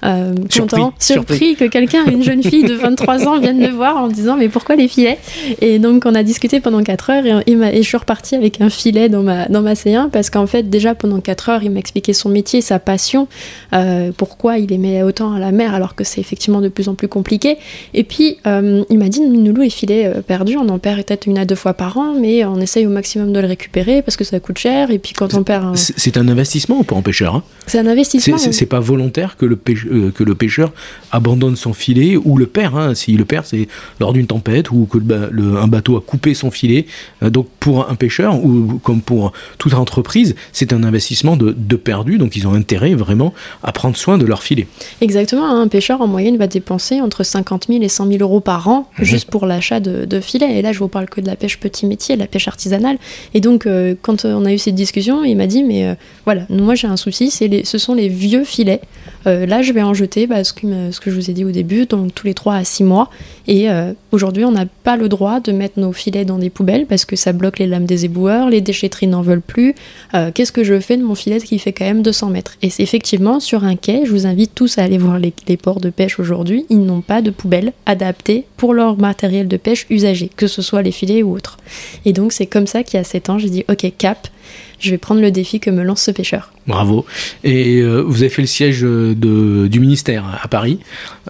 euh, 0.04 0.34
content, 0.56 0.92
surpris. 0.98 1.56
que 1.56 1.64
quelqu'un, 1.64 2.06
une 2.06 2.22
jeune 2.22 2.42
fille 2.42 2.64
de 2.64 2.74
23 2.74 3.26
ans, 3.26 3.38
vienne 3.38 3.58
me 3.58 3.68
voir 3.68 3.96
en 3.96 4.08
me 4.08 4.12
disant 4.12 4.36
mais 4.36 4.48
pourquoi 4.48 4.76
les 4.76 4.88
filets? 4.88 5.18
Et 5.60 5.78
donc 5.78 6.04
on 6.06 6.14
a 6.14 6.22
discuté 6.22 6.60
pendant 6.60 6.82
4 6.82 7.10
heures 7.10 7.42
et, 7.46 7.52
et, 7.52 7.82
je 7.82 7.86
suis 7.86 7.96
repartie 7.96 8.34
avec 8.34 8.60
un 8.60 8.70
filet 8.70 9.08
dans 9.08 9.22
ma 9.22 9.46
dans 9.46 9.62
ma 9.62 9.74
C1 9.74 10.10
parce 10.10 10.30
qu'en 10.30 10.46
fait 10.46 10.70
déjà 10.70 10.94
pendant 10.94 11.20
4 11.20 11.48
heures 11.48 11.62
il 11.62 11.70
m'expliquait 11.70 12.12
son 12.12 12.28
métier, 12.28 12.60
sa 12.60 12.78
passion, 12.78 13.28
euh, 13.72 14.12
pourquoi 14.16 14.58
il 14.58 14.72
aimait 14.72 15.02
autant 15.02 15.32
à 15.32 15.38
la 15.38 15.52
mer 15.52 15.74
alors 15.74 15.94
que 15.94 16.04
c'est 16.04 16.20
effectivement 16.20 16.60
de 16.60 16.68
plus 16.68 16.88
en 16.88 16.94
plus 16.94 17.08
compliqué. 17.08 17.58
Et 17.94 18.04
puis 18.04 18.38
il 18.44 18.98
m'a 18.98 19.08
dit 19.08 19.20
Noulou 19.20 19.62
les 19.62 19.70
filets 19.70 20.10
perdus, 20.26 20.56
on 20.56 20.68
en 20.68 20.78
perd 20.78 21.04
peut-être 21.04 21.26
une 21.26 21.38
à 21.38 21.44
deux 21.44 21.54
fois 21.54 21.74
par 21.74 21.96
an, 21.98 22.14
mais 22.18 22.44
on 22.44 22.60
essaye 22.60 22.86
au 22.86 22.90
maximum 22.90 23.32
de 23.32 23.40
le 23.40 23.46
récupérer 23.46 24.02
parce 24.02 24.16
que 24.16 24.24
ça 24.24 24.40
coûte 24.40 24.58
cher 24.58 24.90
et 24.90 24.98
puis 24.98 25.12
quand 25.12 25.34
on 25.34 25.42
perd. 25.42 25.76
C'est 25.76 26.16
un 26.16 26.28
investissement 26.28 26.82
pour 26.84 26.98
un 26.98 27.02
pêcheur. 27.02 27.36
Hein? 27.36 27.42
C'est 27.66 27.78
un 27.78 27.86
investissement. 27.86 28.38
C'est 28.38 28.66
pas 28.66 28.80
volontaire 28.80 29.36
que 29.36 29.46
le, 29.46 29.56
pêcheur, 29.56 29.92
euh, 29.92 30.10
que 30.10 30.24
le 30.24 30.34
pêcheur 30.34 30.72
abandonne 31.12 31.56
son 31.56 31.72
filet 31.72 32.16
ou 32.16 32.36
le 32.36 32.46
perd. 32.46 32.76
Hein. 32.76 32.94
S'il 32.94 33.18
le 33.18 33.24
perd, 33.24 33.44
c'est 33.46 33.68
lors 34.00 34.12
d'une 34.12 34.26
tempête 34.26 34.70
ou 34.70 34.86
que 34.86 34.98
le, 34.98 35.56
un 35.58 35.66
bateau 35.66 35.96
a 35.96 36.00
coupé 36.00 36.34
son 36.34 36.50
filet. 36.50 36.86
Euh, 37.22 37.30
donc 37.30 37.48
pour 37.60 37.90
un 37.90 37.94
pêcheur 37.94 38.42
ou 38.42 38.80
comme 38.82 39.02
pour 39.02 39.32
toute 39.58 39.74
entreprise, 39.74 40.34
c'est 40.52 40.72
un 40.72 40.82
investissement 40.82 41.36
de, 41.36 41.54
de, 41.56 41.76
perdu. 41.76 42.18
Donc 42.18 42.36
ils 42.36 42.46
ont 42.46 42.54
intérêt 42.54 42.94
vraiment 42.94 43.34
à 43.62 43.72
prendre 43.72 43.96
soin 43.96 44.18
de 44.18 44.24
leur 44.24 44.42
filet. 44.42 44.66
Exactement. 45.00 45.46
Hein. 45.46 45.62
Un 45.62 45.68
pêcheur 45.68 46.00
en 46.00 46.06
moyenne 46.06 46.36
va 46.36 46.46
dépenser 46.46 47.00
entre 47.00 47.22
50 47.22 47.66
000 47.68 47.82
et 47.82 47.88
100 47.88 48.08
000 48.08 48.18
euros 48.20 48.40
par 48.40 48.68
an 48.68 48.88
mhm. 48.98 49.04
juste 49.04 49.30
pour 49.30 49.46
l'achat 49.46 49.80
de, 49.80 50.04
de, 50.04 50.20
filets. 50.20 50.58
Et 50.58 50.62
là, 50.62 50.72
je 50.72 50.78
vous 50.78 50.88
parle 50.88 51.08
que 51.08 51.20
de 51.20 51.26
la 51.26 51.36
pêche 51.36 51.58
petit 51.58 51.86
métier, 51.86 52.14
de 52.16 52.20
la 52.20 52.26
pêche 52.26 52.48
artisanale. 52.48 52.98
Et 53.34 53.40
donc, 53.40 53.66
euh, 53.66 53.94
quand 54.00 54.24
on 54.24 54.44
a 54.44 54.52
eu 54.52 54.58
cette 54.58 54.74
discussion, 54.74 55.24
il 55.24 55.36
m'a 55.36 55.46
dit, 55.46 55.62
mais 55.62 55.96
voilà, 56.24 56.42
moi 56.48 56.74
j'ai 56.74 56.86
un 56.86 56.96
souci, 56.96 57.30
c'est 57.30 57.48
les 57.48 57.57
ce 57.64 57.78
sont 57.78 57.94
les 57.94 58.08
vieux 58.08 58.44
filets. 58.44 58.80
Euh, 59.26 59.46
là, 59.46 59.62
je 59.62 59.72
vais 59.72 59.82
en 59.82 59.94
jeter 59.94 60.26
bah, 60.26 60.44
ce, 60.44 60.52
que, 60.52 60.66
je 61.06 61.10
vous 61.10 61.30
ai 61.30 61.32
dit 61.32 61.44
au 61.44 61.50
début, 61.50 61.86
donc 61.86 62.14
tous 62.14 62.26
les 62.26 62.34
3 62.34 62.54
à 62.54 62.64
6 62.64 62.84
mois. 62.84 63.10
Et 63.46 63.70
euh, 63.70 63.92
aujourd'hui, 64.12 64.44
on 64.44 64.52
n'a 64.52 64.66
pas 64.66 64.96
le 64.96 65.08
droit 65.08 65.40
de 65.40 65.52
mettre 65.52 65.78
nos 65.78 65.92
filets 65.92 66.24
dans 66.24 66.38
des 66.38 66.50
poubelles 66.50 66.86
parce 66.86 67.04
que 67.04 67.16
ça 67.16 67.32
bloque 67.32 67.58
les 67.58 67.66
lames 67.66 67.84
des 67.84 68.04
éboueurs, 68.04 68.48
les 68.48 68.60
déchetteries 68.60 69.06
n'en 69.06 69.22
veulent 69.22 69.42
plus. 69.42 69.74
Euh, 70.14 70.30
qu'est-ce 70.32 70.52
que 70.52 70.64
je 70.64 70.78
fais 70.80 70.96
de 70.96 71.02
mon 71.02 71.14
filet 71.14 71.38
qui 71.38 71.58
fait 71.58 71.72
quand 71.72 71.84
même 71.84 72.02
200 72.02 72.30
mètres? 72.30 72.54
Et 72.62 72.70
c'est 72.70 72.82
effectivement 72.82 73.40
sur 73.40 73.64
un 73.64 73.76
quai, 73.76 74.02
je 74.04 74.10
vous 74.10 74.26
invite 74.26 74.54
tous 74.54 74.78
à 74.78 74.84
aller 74.84 74.98
voir 74.98 75.18
les, 75.18 75.32
les 75.46 75.56
ports 75.56 75.80
de 75.80 75.90
pêche 75.90 76.18
aujourd'hui, 76.18 76.64
ils 76.70 76.82
n'ont 76.82 77.00
pas 77.00 77.22
de 77.22 77.30
poubelles 77.30 77.72
adaptées 77.86 78.44
pour 78.56 78.74
leur 78.74 78.98
matériel 78.98 79.48
de 79.48 79.56
pêche 79.56 79.86
usagé, 79.90 80.30
que 80.36 80.46
ce 80.46 80.62
soit 80.62 80.82
les 80.82 80.92
filets 80.92 81.22
ou 81.22 81.34
autres. 81.34 81.58
Et 82.04 82.12
donc, 82.12 82.32
c'est 82.32 82.46
comme 82.46 82.66
ça 82.66 82.82
qu'il 82.82 82.98
y 82.98 83.00
a 83.00 83.04
7 83.04 83.30
ans, 83.30 83.38
j'ai 83.38 83.50
dit, 83.50 83.64
ok, 83.68 83.92
cap 83.98 84.28
je 84.78 84.90
vais 84.90 84.98
prendre 84.98 85.20
le 85.20 85.30
défi 85.30 85.60
que 85.60 85.70
me 85.70 85.82
lance 85.82 86.02
ce 86.02 86.10
pêcheur. 86.10 86.52
Bravo. 86.66 87.06
Et 87.44 87.80
euh, 87.80 88.02
vous 88.02 88.22
avez 88.22 88.28
fait 88.28 88.42
le 88.42 88.48
siège 88.48 88.82
de, 88.82 89.66
du 89.66 89.80
ministère 89.80 90.24
à 90.42 90.48
Paris, 90.48 90.78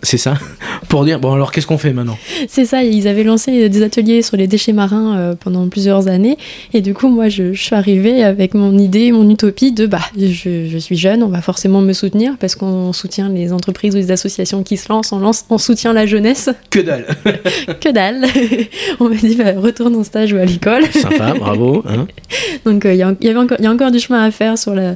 c'est 0.02 0.18
ça 0.18 0.34
Pour 0.88 1.04
dire, 1.04 1.20
bon 1.20 1.32
alors 1.32 1.52
qu'est-ce 1.52 1.66
qu'on 1.66 1.78
fait 1.78 1.92
maintenant 1.92 2.18
C'est 2.48 2.64
ça, 2.64 2.82
ils 2.82 3.08
avaient 3.08 3.24
lancé 3.24 3.68
des 3.68 3.82
ateliers 3.82 4.22
sur 4.22 4.36
les 4.36 4.46
déchets 4.46 4.72
marins 4.72 5.16
euh, 5.16 5.34
pendant 5.34 5.68
plusieurs 5.68 6.08
années. 6.08 6.38
Et 6.72 6.80
du 6.80 6.94
coup, 6.94 7.08
moi, 7.08 7.28
je, 7.28 7.52
suis 7.54 7.74
arrivée 7.74 8.22
avec 8.22 8.54
mon 8.54 8.76
idée, 8.78 9.12
mon 9.12 9.28
utopie 9.28 9.72
de, 9.72 9.86
bah, 9.86 10.00
je, 10.16 10.78
suis 10.78 10.96
jeune, 10.96 11.22
on 11.22 11.28
va 11.28 11.42
forcément 11.42 11.80
me 11.80 11.92
soutenir 11.92 12.36
parce 12.38 12.54
qu'on 12.54 12.92
soutient 12.92 13.28
les 13.28 13.52
entreprises 13.52 13.94
ou 13.94 13.98
les 13.98 14.10
associations 14.10 14.62
qui 14.62 14.76
se 14.76 14.88
lancent, 14.88 15.12
on, 15.12 15.18
lance, 15.18 15.44
on 15.50 15.58
soutient 15.58 15.92
la 15.92 16.06
jeunesse. 16.06 16.50
Que 16.70 16.80
dalle 16.80 17.06
Que 17.80 17.92
dalle 17.92 18.24
On 19.00 19.08
m'a 19.08 19.16
dit, 19.16 19.36
bah, 19.36 19.52
retourne 19.56 19.96
en 19.96 20.04
stage 20.04 20.32
ou 20.32 20.36
à 20.36 20.44
l'école. 20.44 20.84
Sympa, 20.86 21.34
bravo. 21.38 21.82
Hein. 21.88 22.06
Donc, 22.64 22.84
euh, 22.84 22.94
il 22.94 22.98
y, 22.98 23.02
avait 23.02 23.38
encore, 23.38 23.60
y 23.60 23.66
a 23.66 23.70
encore 23.70 23.90
du 23.90 23.98
chemin 23.98 24.22
à 24.22 24.30
faire 24.30 24.58
sur 24.58 24.74
euh, 24.76 24.94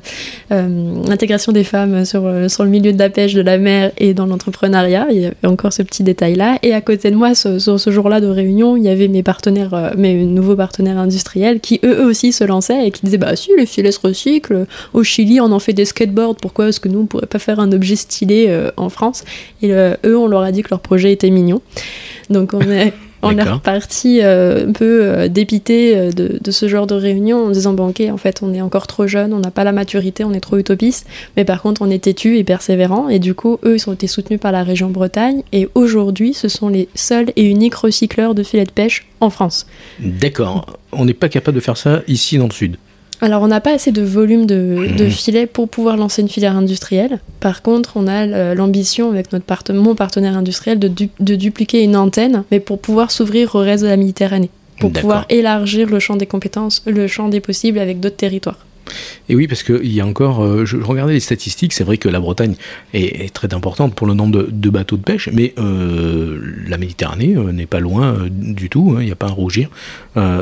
l'intégration 1.09 1.53
des 1.53 1.65
femmes 1.65 2.05
sur, 2.05 2.31
sur 2.49 2.65
le 2.65 2.71
milieu 2.71 2.93
de 2.93 2.99
la 2.99 3.11
pêche, 3.11 3.35
de 3.35 3.43
la 3.43 3.59
mer 3.59 3.93
et 3.99 4.15
dans 4.15 4.27
l'entrepreneuriat. 4.27 4.92
Il 5.11 5.21
y 5.21 5.27
avait 5.27 5.35
encore 5.45 5.73
ce 5.73 5.83
petit 5.83 6.03
détail-là. 6.03 6.59
Et 6.63 6.73
à 6.73 6.81
côté 6.81 7.11
de 7.11 7.17
moi, 7.17 7.35
sur 7.35 7.61
ce, 7.61 7.91
jour-là 7.91 8.21
de 8.21 8.27
réunion, 8.27 8.77
il 8.77 8.83
y 8.85 8.89
avait 8.89 9.09
mes 9.09 9.23
partenaires, 9.23 9.75
euh, 9.75 9.91
mes 9.97 10.25
nouveaux 10.25 10.57
partenaires 10.57 10.99
industriels 10.99 11.61
qui 11.61 11.81
eux 11.85 12.05
aussi 12.05 12.33
se 12.33 12.45
lançaient 12.45 12.87
et 12.87 12.91
qui 12.91 13.03
disaient 13.05 13.19
Bah, 13.19 13.37
si, 13.37 13.51
les 13.57 13.67
filets 13.67 13.93
se 13.93 14.01
recyclent. 14.01 14.67
Au 14.93 15.03
Chili, 15.03 15.41
on 15.41 15.53
en 15.53 15.59
fait 15.59 15.73
des 15.73 15.85
skateboards. 15.85 16.37
Pourquoi 16.37 16.69
est-ce 16.69 16.81
que 16.81 16.89
nous, 16.89 17.01
on 17.01 17.07
pourrait 17.07 17.27
pas 17.27 17.39
faire 17.39 17.61
un 17.61 17.73
objet 17.73 17.97
stylé 17.97 18.55
en 18.77 18.89
France? 18.89 19.25
Et 19.63 19.71
eux, 19.73 20.19
on 20.19 20.27
leur 20.27 20.43
a 20.43 20.53
dit 20.53 20.63
que 20.63 20.71
leur 20.71 20.81
projet 20.81 21.13
était 21.13 21.31
mignon. 21.31 21.61
Donc 22.31 22.55
on 22.55 22.61
est 22.61 22.93
on 23.23 23.37
est 23.37 23.43
reparti 23.43 24.21
euh, 24.21 24.69
un 24.69 24.73
peu 24.73 25.01
euh, 25.03 25.29
dépité 25.29 25.97
euh, 25.97 26.11
de, 26.13 26.51
ce 26.51 26.69
genre 26.69 26.87
de 26.87 26.95
réunion 26.95 27.47
en 27.47 27.51
disant 27.51 27.73
bon 27.73 27.89
ok 27.89 28.03
en 28.11 28.17
fait 28.17 28.41
on 28.43 28.53
est 28.53 28.61
encore 28.61 28.87
trop 28.87 29.07
jeune, 29.07 29.33
on 29.33 29.39
n'a 29.39 29.51
pas 29.51 29.65
la 29.65 29.73
maturité, 29.73 30.25
on 30.25 30.33
est 30.33 30.41
trop 30.41 30.59
utopiste, 30.59 31.07
mais 31.37 31.45
par 31.45 31.63
contre 31.63 31.83
on 31.83 31.91
est 31.91 32.05
têtu 32.05 32.37
et 32.39 32.45
persévérant 32.45 33.09
et 33.09 33.19
du 33.19 33.35
coup 33.35 33.59
eux 33.65 33.77
ils 33.77 33.89
ont 33.89 33.93
été 33.93 34.07
soutenus 34.07 34.41
par 34.41 34.53
la 34.53 34.63
région 34.63 34.91
Bretagne 34.91 35.43
et 35.53 35.69
aujourd'hui 35.75 36.35
ce 36.35 36.49
sont 36.49 36.69
les 36.69 36.89
seuls 36.95 37.33
et 37.37 37.45
uniques 37.45 37.75
recycleurs 37.75 38.35
de 38.35 38.43
filets 38.43 38.65
de 38.65 38.73
pêche 38.73 39.07
en 39.21 39.31
France. 39.31 39.67
D'accord, 40.01 40.67
on 40.93 41.05
n'est 41.05 41.15
pas 41.15 41.29
capable 41.29 41.55
de 41.55 41.61
faire 41.61 41.77
ça 41.77 42.03
ici 42.09 42.39
dans 42.39 42.47
le 42.47 42.53
sud. 42.53 42.77
Alors, 43.23 43.43
on 43.43 43.47
n'a 43.47 43.61
pas 43.61 43.73
assez 43.73 43.93
de 43.93 44.03
volume 44.03 44.47
de, 44.47 44.89
de, 44.99 45.09
filets 45.09 45.47
pour 45.47 45.69
pouvoir 45.69 45.97
lancer 45.97 46.23
une 46.23 46.29
filière 46.29 46.57
industrielle. 46.57 47.21
Par 47.39 47.63
contre, 47.63 47.93
on 47.95 48.09
a 48.09 48.27
l'ambition 48.55 49.11
avec 49.11 49.33
notre 49.33 49.73
mon 49.73 49.95
partenaire 49.95 50.37
industriel 50.37 50.81
de, 50.81 50.89
de, 50.89 51.35
dupliquer 51.37 51.85
une 51.85 51.97
antenne, 51.97 52.43
mais 52.51 52.59
pour 52.59 52.81
pouvoir 52.81 53.13
s'ouvrir 53.13 53.55
au 53.55 53.61
reste 53.61 53.85
de 53.85 53.89
la 53.89 53.97
Méditerranée, 53.97 54.51
pour 54.81 54.93
pouvoir 54.93 55.25
élargir 55.29 55.89
le 55.89 56.01
champ 56.01 56.17
des 56.17 56.27
compétences, 56.27 56.83
le 56.85 57.07
champ 57.07 57.29
des 57.29 57.39
possibles 57.39 57.79
avec 57.79 58.01
d'autres 58.01 58.17
territoires. 58.17 58.67
Et 59.29 59.35
oui, 59.35 59.47
parce 59.47 59.63
qu'il 59.63 59.93
y 59.93 60.01
a 60.01 60.07
encore, 60.07 60.45
euh, 60.45 60.65
je, 60.65 60.77
regardais 60.77 61.15
les 61.15 61.21
statistiques, 61.21 61.73
c'est 61.73 61.85
vrai 61.85 61.97
que 61.97 62.09
la 62.09 62.21
Bretagne 62.21 62.55
est, 62.93 63.33
très 63.33 63.55
importante 63.55 63.95
pour 63.95 64.07
le 64.07 64.15
nombre 64.15 64.47
de, 64.51 64.71
bateaux 64.71 64.97
de 64.97 65.03
pêche, 65.03 65.29
mais 65.33 65.55
euh, 65.59 66.39
la 66.67 66.79
Méditerranée 66.79 67.35
euh, 67.37 67.53
n'est 67.53 67.67
pas 67.67 67.81
loin 67.81 68.17
du 68.31 68.69
tout, 68.69 68.95
hein, 68.97 69.01
il 69.01 69.07
n'y 69.07 69.13
a 69.13 69.17
pas 69.17 69.29
à 69.29 69.31
rougir 69.31 69.71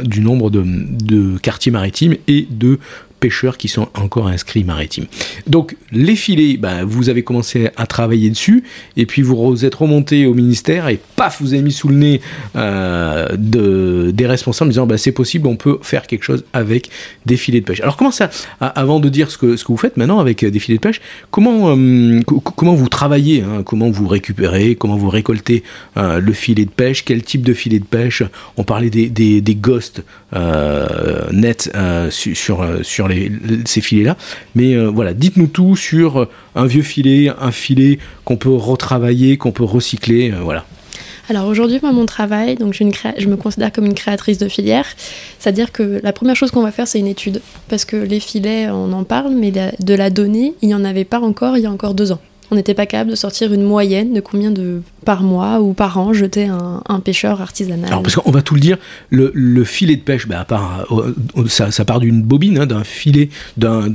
du 0.02 0.20
nombre 0.20 0.50
de, 0.50 1.38
quartiers 1.38 1.70
maritimes 1.70 2.16
et 2.26 2.46
de 2.50 2.78
pêcheurs 3.20 3.58
qui 3.58 3.68
sont 3.68 3.88
encore 3.94 4.28
inscrits 4.28 4.64
maritimes. 4.64 5.06
Donc 5.46 5.76
les 5.92 6.16
filets, 6.16 6.56
bah, 6.56 6.84
vous 6.84 7.10
avez 7.10 7.22
commencé 7.22 7.68
à 7.76 7.86
travailler 7.86 8.30
dessus, 8.30 8.64
et 8.96 9.06
puis 9.06 9.22
vous 9.22 9.64
êtes 9.64 9.74
remonté 9.74 10.26
au 10.26 10.34
ministère, 10.34 10.88
et 10.88 10.98
paf, 11.16 11.40
vous 11.40 11.52
avez 11.52 11.62
mis 11.62 11.72
sous 11.72 11.88
le 11.88 11.96
nez 11.96 12.20
de, 12.54 14.10
des 14.10 14.26
responsables 14.26 14.68
en 14.68 14.72
disant 14.72 14.86
bah, 14.86 14.98
c'est 14.98 15.12
possible, 15.12 15.46
on 15.46 15.56
peut 15.56 15.78
faire 15.82 16.06
quelque 16.06 16.24
chose 16.24 16.44
avec 16.52 16.90
des 17.26 17.36
filets 17.36 17.60
de 17.60 17.66
pêche. 17.66 17.80
Alors 17.80 17.96
comment 17.96 18.10
ça, 18.10 18.29
avant 18.60 19.00
de 19.00 19.08
dire 19.08 19.30
ce 19.30 19.38
que, 19.38 19.56
ce 19.56 19.64
que 19.64 19.68
vous 19.68 19.78
faites 19.78 19.96
maintenant 19.96 20.18
avec 20.18 20.44
des 20.44 20.58
filets 20.58 20.78
de 20.78 20.82
pêche, 20.82 21.00
comment, 21.30 21.76
euh, 21.76 22.20
comment 22.22 22.74
vous 22.74 22.88
travaillez, 22.88 23.42
hein, 23.42 23.62
comment 23.64 23.90
vous 23.90 24.08
récupérez, 24.08 24.76
comment 24.76 24.96
vous 24.96 25.08
récoltez 25.08 25.62
euh, 25.96 26.20
le 26.20 26.32
filet 26.32 26.64
de 26.64 26.70
pêche, 26.70 27.04
quel 27.04 27.22
type 27.22 27.42
de 27.42 27.54
filet 27.54 27.78
de 27.78 27.84
pêche, 27.84 28.22
on 28.56 28.64
parlait 28.64 28.90
des, 28.90 29.08
des, 29.08 29.40
des 29.40 29.54
ghosts 29.54 30.02
nets 31.32 31.70
sur, 32.10 32.66
sur 32.82 33.08
ces 33.64 33.80
filets-là. 33.80 34.16
Mais 34.54 34.74
euh, 34.74 34.86
voilà, 34.88 35.14
dites-nous 35.14 35.46
tout 35.46 35.76
sur 35.76 36.28
un 36.54 36.66
vieux 36.66 36.82
filet, 36.82 37.30
un 37.40 37.52
filet 37.52 37.98
qu'on 38.24 38.36
peut 38.36 38.54
retravailler, 38.54 39.36
qu'on 39.36 39.52
peut 39.52 39.64
recycler, 39.64 40.32
euh, 40.32 40.40
voilà. 40.42 40.64
Alors 41.30 41.46
aujourd'hui, 41.46 41.78
moi, 41.80 41.92
mon 41.92 42.06
travail, 42.06 42.56
donc 42.56 42.74
je, 42.74 42.82
je, 43.16 43.28
me 43.28 43.36
considère 43.36 43.70
comme 43.70 43.86
une 43.86 43.94
créatrice 43.94 44.38
de 44.38 44.48
filière, 44.48 44.84
c'est-à-dire 45.38 45.70
que 45.70 46.00
la 46.02 46.12
première 46.12 46.34
chose 46.34 46.50
qu'on 46.50 46.62
va 46.62 46.72
faire, 46.72 46.88
c'est 46.88 46.98
une 46.98 47.06
étude, 47.06 47.40
parce 47.68 47.84
que 47.84 47.94
les 47.94 48.18
filets, 48.18 48.68
on 48.68 48.92
en 48.92 49.04
parle, 49.04 49.34
mais 49.36 49.52
de 49.52 49.94
la 49.94 50.10
donnée, 50.10 50.54
il 50.60 50.66
n'y 50.66 50.74
en 50.74 50.84
avait 50.84 51.04
pas 51.04 51.20
encore 51.20 51.56
il 51.56 51.62
y 51.62 51.66
a 51.66 51.70
encore 51.70 51.94
deux 51.94 52.10
ans. 52.10 52.18
On 52.50 52.56
n'était 52.56 52.74
pas 52.74 52.86
capable 52.86 53.10
de 53.10 53.14
sortir 53.14 53.52
une 53.52 53.62
moyenne 53.62 54.12
de 54.12 54.20
combien 54.20 54.50
de 54.50 54.82
par 55.04 55.22
mois 55.22 55.60
ou 55.60 55.72
par 55.72 55.98
an 55.98 56.12
jetait 56.12 56.48
un, 56.48 57.00
pêcheur 57.00 57.40
artisanal. 57.40 57.86
Alors 57.86 58.02
parce 58.02 58.16
qu'on 58.16 58.30
va 58.30 58.42
tout 58.42 58.54
le 58.54 58.60
dire, 58.60 58.76
le, 59.10 59.64
filet 59.64 59.96
de 59.96 60.02
pêche, 60.02 60.26
bah, 60.26 60.40
à 60.40 60.44
part, 60.44 60.86
euh, 60.90 61.14
ça, 61.48 61.84
part 61.84 62.00
d'une 62.00 62.22
bobine, 62.22 62.58
hein, 62.58 62.66
d'un 62.66 62.84
filet, 62.84 63.30
d'un 63.56 63.88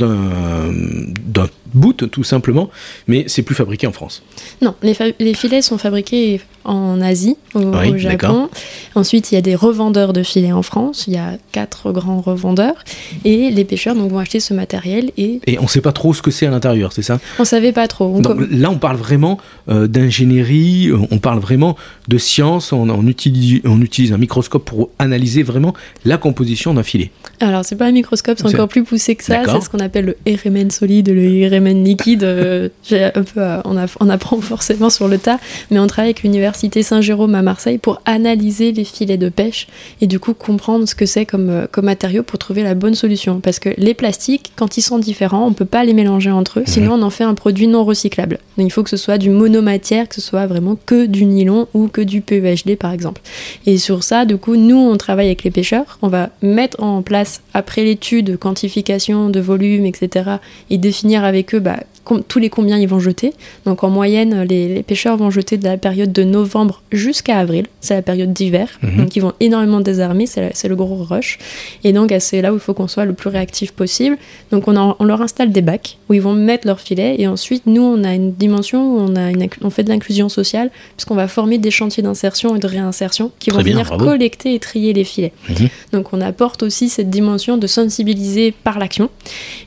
boot 1.74 2.10
tout 2.10 2.24
simplement, 2.24 2.70
mais 3.08 3.26
c'est 3.28 3.44
plus 3.44 3.56
fabriqué 3.56 3.86
en 3.86 3.92
France. 3.92 4.24
Non, 4.62 4.76
les, 4.82 4.96
les 5.20 5.34
filets 5.34 5.62
sont 5.62 5.78
fabriqués 5.78 6.42
en 6.66 7.00
Asie, 7.00 7.38
au, 7.54 7.98
Japon. 7.98 8.50
Ensuite, 8.96 9.32
il 9.32 9.36
y 9.36 9.38
a 9.38 9.42
des 9.42 9.56
revendeurs 9.56 10.14
de 10.14 10.24
filets 10.24 10.52
en 10.52 10.64
France. 10.64 11.06
Il 11.08 11.14
y 11.14 11.18
a 11.18 11.38
quatre 11.52 11.92
grands 11.92 12.22
revendeurs. 12.22 12.84
Et 13.24 13.52
les 13.52 13.64
pêcheurs 13.64 13.96
donc, 13.96 14.12
vont 14.12 14.20
acheter 14.20 14.40
ce 14.40 14.54
matériel. 14.54 15.12
Et, 15.18 15.40
et 15.46 15.60
on 15.60 15.64
ne 15.64 15.68
sait 15.68 15.82
pas 15.82 15.92
trop 15.92 16.14
ce 16.14 16.22
que 16.22 16.32
c'est 16.32 16.48
à 16.48 16.50
l'intérieur, 16.50 16.92
c'est 16.92 17.04
ça? 17.04 17.20
On 17.38 17.44
ne 17.44 17.48
savait 17.48 17.72
pas 17.72 17.88
trop. 17.88 18.20
là, 18.50 18.72
on 18.72 18.78
parle 18.78 18.98
vraiment 18.98 19.40
euh, 19.70 19.88
d'ingénierie, 19.88 20.90
on 21.12 21.20
parle 21.20 21.40
vraiment 21.40 21.75
de 22.08 22.18
science. 22.18 22.74
On, 22.74 22.90
on, 22.90 23.08
utilise, 23.08 23.62
on 23.66 23.82
utilise 23.82 24.14
un 24.14 24.18
microscope 24.18 24.66
pour 24.66 24.90
analyser 25.00 25.44
vraiment 25.44 25.74
la 26.06 26.18
composition 26.18 26.74
d'un 26.74 26.84
filet. 26.84 27.12
Alors, 27.40 27.66
c'est 27.66 27.75
pas 27.75 27.86
un 27.86 27.92
microscope, 27.92 28.38
c'est 28.38 28.48
encore 28.48 28.68
plus 28.68 28.84
poussé 28.84 29.16
que 29.16 29.24
ça. 29.24 29.44
C'est 29.46 29.62
ce 29.62 29.70
qu'on 29.70 29.80
appelle 29.80 30.16
le 30.25 30.34
RMN 30.34 30.70
solide, 30.70 31.10
le 31.10 31.48
RMN 31.48 31.84
liquide. 31.84 32.24
Euh, 32.24 32.70
un 32.92 33.24
peu, 33.24 33.42
on, 33.66 33.75
on 34.00 34.10
apprend 34.10 34.40
forcément 34.42 34.90
sur 34.90 35.08
le 35.08 35.18
tas. 35.18 35.40
Mais 35.72 35.80
on 35.80 35.88
travaille 35.88 36.10
avec 36.10 36.24
l'univers 36.24 36.56
Cité 36.56 36.84
Saint-Jérôme 36.84 37.36
à 37.36 37.42
Marseille 37.42 37.78
pour 37.78 38.02
analyser 38.06 38.72
les 38.72 38.84
filets 38.84 39.18
de 39.18 39.30
pêche 39.30 39.68
et 40.02 40.08
du 40.08 40.20
coup 40.20 40.34
comprendre 40.34 40.88
ce 40.88 40.96
que 40.96 41.06
c'est 41.06 41.25
comme, 41.25 41.50
euh, 41.50 41.68
comme 41.72 41.86
matériau 41.86 42.24
pour 42.24 42.40
trouver 42.40 42.64
la 42.64 42.75
bonne 42.75 42.96
solution. 42.96 43.40
Parce 43.40 43.60
que 43.60 43.70
les 43.78 43.94
plastiques, 43.94 44.52
quand 44.56 44.78
ils 44.78 44.82
sont 44.82 45.00
différents, 45.00 45.48
on 45.48 45.54
peut 45.54 45.66
pas 45.66 45.84
les 45.84 45.94
mélanger 45.94 46.32
entre 46.32 46.60
eux, 46.60 46.64
sinon 46.66 46.94
on 46.94 47.02
en 47.02 47.10
fait 47.10 47.24
un 47.24 47.34
produit 47.34 47.68
non 47.68 47.84
recyclable. 47.84 48.40
Donc 48.58 48.68
il 48.68 48.72
faut 48.72 48.84
que 48.84 48.90
ce 48.90 48.98
soit 48.98 49.18
du 49.18 49.30
monomatière, 49.30 50.08
que 50.08 50.16
ce 50.16 50.22
soit 50.22 50.48
vraiment 50.48 50.78
que 50.86 51.06
du 51.06 51.25
nylon 51.25 51.68
ou 51.74 51.88
que 51.88 52.01
du 52.01 52.22
PEHD 52.22 52.77
par 52.77 52.92
exemple. 52.92 53.22
Et 53.65 53.77
sur 53.77 54.04
ça, 54.04 54.25
du 54.25 54.38
coup, 54.38 54.56
nous 54.56 54.77
on 54.77 54.98
travaille 54.98 55.27
avec 55.27 55.44
les 55.44 55.51
pêcheurs, 55.51 55.98
on 56.01 56.08
va 56.08 56.30
mettre 56.42 56.82
en 56.82 57.01
place 57.01 57.42
après 57.54 57.84
l'étude, 57.84 58.38
quantification 58.38 59.30
de 59.30 59.39
volume, 59.39 59.86
etc. 59.86 60.38
et 60.70 60.77
définir 60.77 61.24
avec 61.24 61.54
eux 61.56 61.60
bah, 61.60 61.80
tous 62.28 62.40
les 62.40 62.50
combien 62.50 62.78
ils 62.78 62.88
vont 62.88 63.00
jeter. 63.00 63.34
Donc 63.66 63.84
en 63.84 63.90
moyenne, 63.90 64.44
les, 64.44 64.84
pêcheurs 64.84 65.18
vont 65.18 65.30
jeter 65.30 65.58
de 65.58 65.64
la 65.64 65.78
période 65.78 66.12
de 66.12 66.24
novembre 66.24 66.82
jusqu'à 66.92 67.40
avril. 67.40 67.66
C'est 67.82 67.96
la 67.96 68.02
période 68.02 68.34
d'hiver. 68.34 68.70
Mhm. 68.82 68.98
Donc 68.98 69.16
ils 69.16 69.22
vont 69.22 69.34
énormément 69.40 69.82
désarmer, 69.82 70.26
c'est 70.26 70.68
le 70.68 70.76
gros 70.76 71.04
rush. 71.04 71.38
Et 71.84 71.94
donc 71.94 72.14
c'est 72.20 72.42
là 72.42 72.52
où 72.52 72.56
il 72.56 72.60
faut 72.60 72.74
qu'on 72.74 72.88
soit 72.88 73.06
le 73.06 73.14
plus 73.14 73.30
réactif 73.30 73.72
possible. 73.72 74.18
Donc 74.52 74.68
on, 74.68 75.04
leur 75.06 75.22
installe 75.22 75.52
des 75.52 75.62
bacs 75.62 75.98
où 76.10 76.14
ils 76.14 76.22
vont 76.22 76.34
mettre 76.34 76.68
leur 76.68 76.80
filet. 76.80 77.16
Et 77.18 77.28
ensuite, 77.28 77.64
nous, 77.66 77.84
on 77.84 78.04
a 78.04 78.14
une 78.14 78.34
dimension 78.34 78.96
où 78.96 79.00
on, 79.00 79.16
a 79.16 79.32
on 79.62 79.70
fait 79.70 79.84
de 79.84 79.90
l'inclusion 79.90 80.30
sociale 80.30 80.72
puisqu'on 80.96 81.16
va 81.16 81.28
former 81.28 81.58
des 81.58 81.72
chantiers 81.72 82.04
d'insertion 82.04 82.56
et 82.56 82.60
de 82.60 82.68
réinsertion 82.68 83.32
qui 83.40 83.50
vont 83.50 83.62
venir 83.62 83.90
collecter 83.98 84.54
et 84.54 84.60
trier 84.60 84.94
les 84.94 85.04
filets. 85.04 85.34
Mhm. 85.50 85.70
Donc 85.94 86.14
on 86.14 86.22
apporte 86.22 86.64
aussi 86.64 86.90
cette 86.90 87.10
dimension 87.10 87.58
de 87.58 87.68
sensibiliser 87.68 88.54
par 88.64 88.80
l'action. 88.80 89.10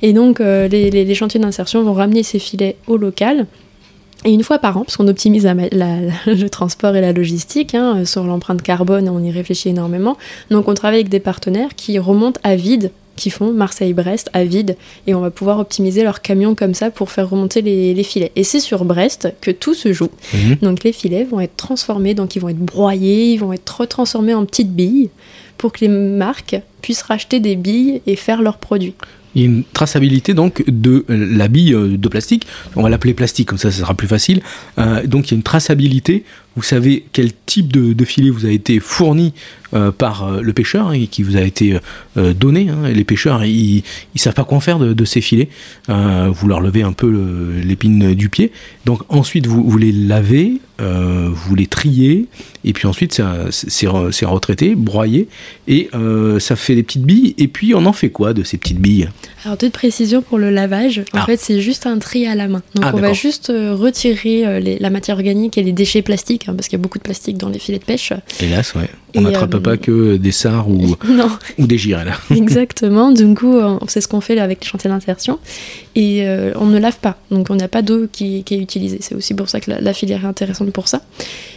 Et 0.02 0.12
donc 0.12 0.40
euh, 0.40 0.68
les, 0.68 0.90
les 0.90 1.14
chantiers 1.14 1.40
d'insertion 1.40 1.82
vont 1.82 1.94
ramener 1.94 2.22
ces 2.28 2.38
filets 2.38 2.76
au 2.86 2.96
local. 2.96 3.46
Et 4.24 4.30
une 4.30 4.42
fois 4.42 4.58
par 4.58 4.76
an, 4.76 4.80
parce 4.82 4.96
qu'on 4.96 5.08
optimise 5.08 5.46
le 5.46 6.46
transport 6.48 6.96
et 6.96 7.00
la 7.00 7.12
logistique, 7.12 7.74
hein, 7.74 8.04
sur 8.04 8.24
l'empreinte 8.24 8.62
carbone, 8.62 9.08
on 9.08 9.22
y 9.22 9.30
réfléchit 9.30 9.68
énormément. 9.68 10.16
Donc 10.50 10.68
on 10.68 10.74
travaille 10.74 10.98
avec 10.98 11.08
des 11.08 11.20
partenaires 11.20 11.74
qui 11.76 11.98
remontent 11.98 12.40
à 12.42 12.56
vide 12.56 12.90
qui 13.18 13.30
font 13.30 13.52
Marseille-Brest 13.52 14.30
à 14.32 14.44
vide 14.44 14.76
et 15.06 15.14
on 15.14 15.20
va 15.20 15.30
pouvoir 15.30 15.58
optimiser 15.58 16.04
leurs 16.04 16.22
camions 16.22 16.54
comme 16.54 16.72
ça 16.72 16.90
pour 16.90 17.10
faire 17.10 17.28
remonter 17.28 17.60
les, 17.60 18.02
filets. 18.04 18.32
Et 18.36 18.44
c'est 18.44 18.60
sur 18.60 18.84
Brest 18.84 19.34
que 19.40 19.50
tout 19.50 19.74
se 19.74 19.92
joue. 19.92 20.08
Mhm. 20.32 20.56
Donc 20.62 20.84
les 20.84 20.92
filets 20.92 21.24
vont 21.24 21.40
être 21.40 21.56
transformés, 21.56 22.14
donc 22.14 22.36
ils 22.36 22.38
vont 22.38 22.48
être 22.48 22.58
broyés, 22.58 23.32
ils 23.32 23.38
vont 23.38 23.52
être 23.52 23.80
retransformés 23.80 24.34
en 24.34 24.46
petites 24.46 24.72
billes 24.72 25.10
pour 25.58 25.72
que 25.72 25.80
les 25.80 25.88
marques 25.88 26.56
puissent 26.80 27.02
racheter 27.02 27.40
des 27.40 27.56
billes 27.56 28.00
et 28.06 28.14
faire 28.14 28.40
leurs 28.40 28.58
produits. 28.58 28.94
Il 29.34 29.42
y 29.42 29.44
a 29.44 29.48
une 29.48 29.64
traçabilité 29.64 30.34
donc 30.34 30.64
de 30.66 31.04
la 31.08 31.48
bille 31.48 31.72
de 31.72 32.08
plastique. 32.08 32.46
On 32.76 32.82
va 32.82 32.88
l'appeler 32.88 33.14
plastique, 33.14 33.48
comme 33.48 33.58
ça, 33.58 33.70
ça 33.70 33.80
sera 33.80 33.94
plus 33.94 34.08
facile. 34.08 34.40
Euh, 34.78 35.06
donc 35.06 35.28
il 35.28 35.30
y 35.32 35.34
a 35.34 35.36
une 35.36 35.42
traçabilité. 35.42 36.24
Vous 36.58 36.64
savez 36.64 37.04
quel 37.12 37.30
type 37.46 37.72
de, 37.72 38.04
filet 38.04 38.30
vous 38.30 38.44
a 38.44 38.50
été 38.50 38.80
fourni 38.80 39.32
euh, 39.74 39.92
par 39.92 40.24
euh, 40.24 40.40
le 40.40 40.52
pêcheur 40.52 40.92
et 40.92 41.06
qui 41.06 41.22
vous 41.22 41.36
a 41.36 41.42
été 41.42 41.78
donné. 42.16 42.68
Hein. 42.68 42.88
Les 42.92 43.04
pêcheurs, 43.04 43.44
ils, 43.44 43.84
ne 44.12 44.18
savent 44.18 44.34
pas 44.34 44.42
quoi 44.42 44.58
en 44.58 44.60
faire 44.60 44.80
de, 44.80 45.04
ces 45.04 45.20
filets. 45.20 45.48
vous 45.86 46.48
leur 46.48 46.60
levez 46.60 46.82
un 46.82 46.92
peu 46.92 47.08
l'épine 47.64 48.12
du 48.14 48.28
pied. 48.28 48.50
Donc 48.86 49.02
ensuite, 49.08 49.46
vous, 49.46 49.62
vous 49.62 49.78
les 49.78 49.92
lavez, 49.92 50.54
vous 50.80 51.54
les 51.54 51.68
triez, 51.68 52.26
et 52.64 52.72
puis 52.72 52.88
ensuite, 52.88 53.22
c'est 53.50 53.86
retraité, 54.26 54.74
broyé, 54.74 55.28
et 55.68 55.90
ça 56.40 56.56
fait 56.56 56.74
des 56.74 56.82
petites 56.82 57.04
billes. 57.04 57.34
Et 57.38 57.46
puis, 57.46 57.74
on 57.74 57.86
en 57.86 57.92
fait 57.92 58.10
quoi 58.10 58.32
de 58.32 58.42
ces 58.42 58.58
petites 58.58 58.80
billes? 58.80 59.08
Alors, 59.44 59.56
toute 59.56 59.72
précision 59.72 60.20
pour 60.20 60.38
le 60.38 60.50
lavage. 60.50 61.00
En 61.12 61.18
ah. 61.18 61.26
fait, 61.26 61.38
c'est 61.38 61.60
juste 61.60 61.86
un 61.86 61.98
tri 61.98 62.26
à 62.26 62.34
la 62.34 62.48
main. 62.48 62.62
Donc, 62.74 62.84
ah, 62.86 62.92
on 62.94 62.98
va 62.98 63.12
juste 63.12 63.50
euh, 63.50 63.74
retirer 63.74 64.44
euh, 64.44 64.76
la 64.80 64.90
matière 64.90 65.16
organique 65.16 65.56
et 65.56 65.62
les 65.62 65.72
déchets 65.72 66.02
plastiques, 66.02 66.47
hein, 66.48 66.54
parce 66.54 66.68
qu'il 66.68 66.78
y 66.78 66.80
a 66.80 66.82
beaucoup 66.82 66.98
de 66.98 67.02
plastique 67.02 67.38
dans 67.38 67.48
les 67.48 67.58
filets 67.58 67.78
de 67.78 67.84
pêche. 67.84 68.12
Hélas, 68.40 68.74
ouais. 68.74 68.88
On 69.14 69.22
n'attrape 69.22 69.54
euh, 69.54 69.60
pas 69.60 69.76
que 69.76 70.16
des 70.16 70.32
sards 70.32 70.68
ou, 70.68 70.96
ou 71.58 71.66
des 71.66 71.78
girelles. 71.78 72.14
Exactement. 72.30 73.10
Du 73.10 73.34
coup, 73.34 73.58
c'est 73.86 74.00
ce 74.00 74.08
qu'on 74.08 74.20
fait 74.20 74.34
là 74.34 74.44
avec 74.44 74.60
les 74.60 74.66
chantiers 74.66 74.90
d'insertion. 74.90 75.38
Et 75.94 76.24
on 76.54 76.66
ne 76.66 76.78
lave 76.78 76.98
pas. 76.98 77.16
Donc, 77.30 77.48
on 77.50 77.56
n'a 77.56 77.68
pas 77.68 77.82
d'eau 77.82 78.06
qui, 78.10 78.44
est 78.48 78.56
utilisée. 78.56 78.98
C'est 79.00 79.14
aussi 79.14 79.34
pour 79.34 79.48
ça 79.48 79.60
que 79.60 79.72
la, 79.80 79.92
filière 79.92 80.24
est 80.24 80.28
intéressante 80.28 80.70
pour 80.70 80.88
ça. 80.88 81.02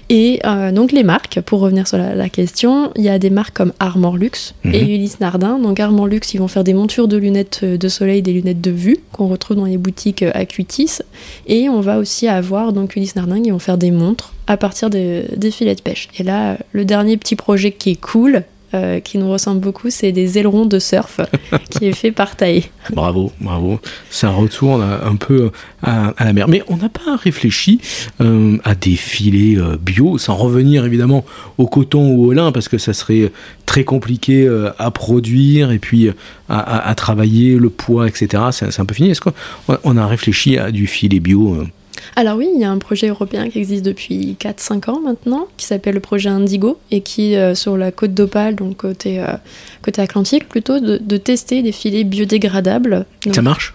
Et 0.10 0.40
donc, 0.74 0.92
les 0.92 1.04
marques, 1.04 1.42
pour 1.42 1.60
revenir 1.60 1.88
sur 1.88 1.98
la, 1.98 2.30
question, 2.30 2.92
il 2.96 3.04
y 3.04 3.10
a 3.10 3.20
des 3.20 3.30
marques 3.30 3.56
comme 3.56 3.74
Armor 3.80 4.18
Luxe 4.18 4.56
et 4.64 4.84
mhm. 4.84 4.90
Ulysse 4.90 5.20
Nardin. 5.20 5.60
Donc, 5.60 5.80
Armor 5.80 6.08
Luxe, 6.08 6.34
ils 6.34 6.40
vont 6.40 6.48
faire 6.48 6.64
des 6.64 6.74
montures 6.74 7.08
de 7.08 7.18
lunettes 7.18 7.64
de 7.64 7.90
soleil, 7.90 8.22
des 8.22 8.34
lunettes 8.34 8.62
de 8.62 8.72
vue 8.72 8.98
qu'on 9.12 9.28
retrouve 9.28 9.58
dans 9.58 9.66
les 9.66 9.78
boutiques 9.78 10.24
euh, 10.24 10.32
Acuitis. 10.34 11.00
Et 11.48 11.70
on 11.70 11.82
va 11.82 11.98
aussi 11.98 12.28
avoir 12.28 12.74
donc 12.74 12.96
Ulysse 12.96 13.16
Nardin 13.16 13.42
qui 13.42 13.52
vont 13.52 13.60
faire 13.60 13.78
des 13.78 13.92
montres 13.92 14.34
à 14.52 14.58
partir 14.58 14.90
des 14.90 15.52
filets 15.52 15.76
de 15.76 15.82
pêche. 15.82 16.10
Et 16.18 16.24
là, 16.24 16.58
le 16.74 16.84
dernier 16.84 17.16
petit 17.16 17.38
projet 17.38 17.72
qui 17.72 17.92
est 17.92 18.02
cool, 18.02 18.44
euh, 18.74 19.00
qui 19.00 19.18
nous 19.18 19.30
ressemble 19.30 19.62
beaucoup, 19.62 19.90
c'est 19.90 20.12
des 20.12 20.38
ailerons 20.38 20.66
de 20.66 20.78
surf 20.78 21.20
qui 21.70 21.88
est 21.88 21.94
fait 21.94 22.12
par 22.12 22.36
Taï. 22.36 22.66
Bravo, 22.90 23.32
bravo. 23.40 23.80
Ça 24.10 24.30
retourne 24.30 24.82
un 24.82 25.16
peu 25.16 25.52
à, 25.84 26.14
la 26.20 26.34
mer. 26.34 26.50
Mais 26.50 26.64
on 26.68 26.76
n'a 26.78 26.90
pas 26.90 27.18
réfléchi 27.18 27.80
euh, 28.20 28.58
à 28.66 28.76
des 28.76 28.98
filets 28.98 29.58
euh, 29.58 29.78
bio, 29.78 30.18
sans 30.18 30.36
revenir 30.36 30.86
évidemment 30.86 31.26
au 31.58 31.68
coton 31.68 32.12
ou 32.12 32.26
au 32.26 32.34
lin, 32.34 32.52
parce 32.52 32.68
que 32.68 32.78
ça 32.78 32.94
serait 32.94 33.32
très 33.66 33.86
compliqué 33.86 34.50
à 34.80 34.92
produire 34.92 35.72
et 35.72 35.80
puis 35.80 36.10
à, 36.50 36.90
à, 36.90 36.96
travailler 36.96 37.56
le 37.56 37.70
poids, 37.70 38.06
etc. 38.08 38.44
C'est 38.52 38.80
un 38.80 38.86
peu 38.86 38.94
fini. 38.94 39.12
Est-ce 39.12 39.22
qu'on 39.22 39.98
a 39.98 40.08
réfléchi 40.08 40.58
à 40.58 40.72
du 40.72 40.88
filet 40.88 41.22
bio 41.22 41.66
alors 42.16 42.38
oui, 42.38 42.50
il 42.54 42.60
y 42.60 42.64
a 42.64 42.72
un 42.72 42.78
projet 42.78 43.08
européen 43.08 43.50
qui 43.50 43.60
existe 43.60 43.84
depuis 43.84 44.36
4-5 44.40 44.90
ans 44.90 45.00
maintenant, 45.02 45.48
qui 45.58 45.66
s'appelle 45.66 45.96
le 45.96 46.00
projet 46.00 46.30
Indigo, 46.30 46.78
et 46.92 47.02
qui, 47.02 47.36
euh, 47.36 47.56
sur 47.56 47.78
la 47.78 47.92
côte 47.92 48.14
d'Opale, 48.14 48.56
donc 48.56 48.78
côté, 48.78 49.20
euh, 49.20 49.28
côté 49.82 50.02
Atlantique 50.02 50.48
plutôt, 50.48 50.80
de, 50.80 51.18
tester 51.18 51.62
des 51.62 51.72
filets 51.72 52.04
biodégradables. 52.04 53.06
Ça 53.34 53.42
marche? 53.42 53.74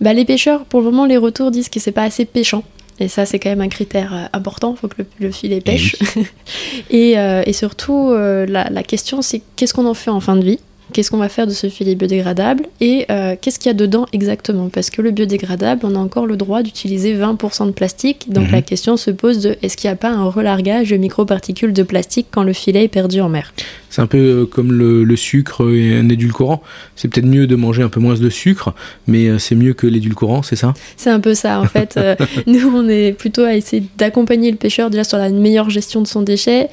bah, 0.00 0.12
Les 0.12 0.24
pêcheurs, 0.24 0.64
pour 0.64 0.80
le 0.80 0.86
moment, 0.86 1.06
les 1.06 1.16
retours 1.16 1.50
disent 1.50 1.68
que 1.68 1.80
c'est 1.80 1.92
pas 1.92 2.04
assez 2.04 2.24
pêchant. 2.24 2.64
Et 2.98 3.08
ça, 3.08 3.26
c'est 3.26 3.38
quand 3.38 3.50
même 3.50 3.60
un 3.60 3.68
critère 3.68 4.14
euh, 4.14 4.24
important, 4.32 4.74
il 4.76 4.80
faut 4.80 4.88
que 4.88 5.02
le, 5.20 5.30
filet 5.30 5.60
pêche. 5.60 5.96
et, 6.90 7.12
et, 7.12 7.52
surtout, 7.52 8.12
la, 8.12 8.70
la 8.70 8.82
question, 8.82 9.22
c'est 9.22 9.42
qu'est-ce 9.56 9.74
qu'on 9.74 9.86
en 9.86 9.94
fait 9.94 10.10
en 10.10 10.20
fin 10.20 10.36
de 10.36 10.44
vie? 10.44 10.58
Qu'est-ce 10.92 11.10
qu'on 11.10 11.16
va 11.18 11.28
faire 11.28 11.46
de 11.46 11.52
ce 11.52 11.68
filet 11.68 11.94
biodégradable 11.94 12.64
et 12.80 13.06
euh, 13.10 13.34
qu'est-ce 13.40 13.58
qu'il 13.58 13.68
y 13.68 13.70
a 13.70 13.74
dedans 13.74 14.06
exactement? 14.12 14.68
Parce 14.68 14.90
que 14.90 15.02
le 15.02 15.10
biodégradable, 15.10 15.82
on 15.84 15.94
a 15.94 15.98
encore 15.98 16.26
le 16.26 16.36
droit 16.36 16.62
d'utiliser 16.62 17.14
20% 17.14 17.66
de 17.66 17.70
plastique. 17.72 18.26
Donc 18.30 18.50
la 18.50 18.58
mhm. 18.58 18.64
question 18.64 18.96
se 18.96 19.10
pose 19.10 19.40
de 19.40 19.56
est-ce 19.62 19.76
qu'il 19.76 19.88
n'y 19.88 19.92
a 19.92 19.96
pas 19.96 20.10
un 20.10 20.24
relargage 20.24 20.90
de 20.90 20.96
microparticules 20.96 21.72
de 21.72 21.82
plastique 21.82 22.28
quand 22.30 22.42
le 22.42 22.52
filet 22.52 22.84
est 22.84 22.88
perdu 22.88 23.20
en 23.20 23.28
mer? 23.28 23.52
C'est 23.90 24.02
un 24.02 24.06
peu 24.06 24.18
euh, 24.18 24.46
comme 24.46 24.72
le, 24.72 25.16
sucre 25.16 25.72
et 25.72 25.96
un 25.96 26.08
édulcorant. 26.08 26.62
C'est 26.94 27.08
peut-être 27.08 27.26
mieux 27.26 27.46
de 27.46 27.56
manger 27.56 27.82
un 27.82 27.88
peu 27.88 28.00
moins 28.00 28.14
de 28.14 28.30
sucre, 28.30 28.74
mais 29.06 29.28
euh, 29.28 29.38
c'est 29.38 29.54
mieux 29.54 29.72
que 29.72 29.86
l'édulcorant, 29.86 30.42
c'est 30.42 30.56
ça? 30.56 30.74
C'est 30.96 31.10
un 31.10 31.20
peu 31.20 31.34
ça 31.34 31.60
en 31.60 31.64
fait. 31.64 31.98
nous, 32.46 32.70
on 32.74 32.88
est 32.88 33.12
plutôt 33.12 33.42
à 33.42 33.54
essayer 33.54 33.82
d'accompagner 33.98 34.50
le 34.50 34.56
pêcheur 34.56 34.90
déjà 34.90 35.04
sur 35.04 35.18
la 35.18 35.30
meilleure 35.30 35.70
gestion 35.70 36.02
de 36.02 36.06
son 36.06 36.22
déchet, 36.22 36.68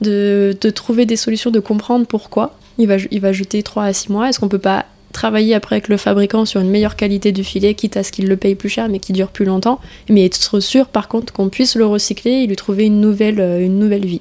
de, 0.00 0.56
de 0.58 0.70
trouver 0.70 1.06
des 1.06 1.16
solutions, 1.16 1.50
de 1.50 1.60
comprendre 1.60 2.06
pourquoi 2.06 2.56
il 2.78 2.88
va, 2.88 2.96
il 3.10 3.20
va 3.20 3.32
jeter 3.32 3.62
3 3.62 3.84
à 3.84 3.92
6 3.92 4.10
mois. 4.10 4.28
Est-ce 4.28 4.40
qu'on 4.40 4.48
peut 4.48 4.58
pas 4.58 4.86
travailler 5.12 5.54
après 5.54 5.76
avec 5.76 5.88
le 5.88 5.96
fabricant 5.96 6.44
sur 6.44 6.60
une 6.60 6.70
meilleure 6.70 6.96
qualité 6.96 7.32
du 7.32 7.44
filet, 7.44 7.74
quitte 7.74 7.96
à 7.96 8.02
ce 8.02 8.12
qu'il 8.12 8.28
le 8.28 8.36
paye 8.36 8.54
plus 8.54 8.68
cher 8.68 8.88
mais 8.88 8.98
qui 8.98 9.12
dure 9.12 9.28
plus 9.28 9.44
longtemps, 9.44 9.80
mais 10.08 10.24
être 10.24 10.60
sûr 10.60 10.86
par 10.86 11.08
contre 11.08 11.32
qu'on 11.32 11.48
puisse 11.48 11.74
le 11.76 11.86
recycler 11.86 12.30
et 12.30 12.46
lui 12.46 12.56
trouver 12.56 12.86
une 12.86 13.00
nouvelle, 13.00 13.40
euh, 13.40 13.64
une 13.64 13.78
nouvelle 13.78 14.06
vie? 14.06 14.20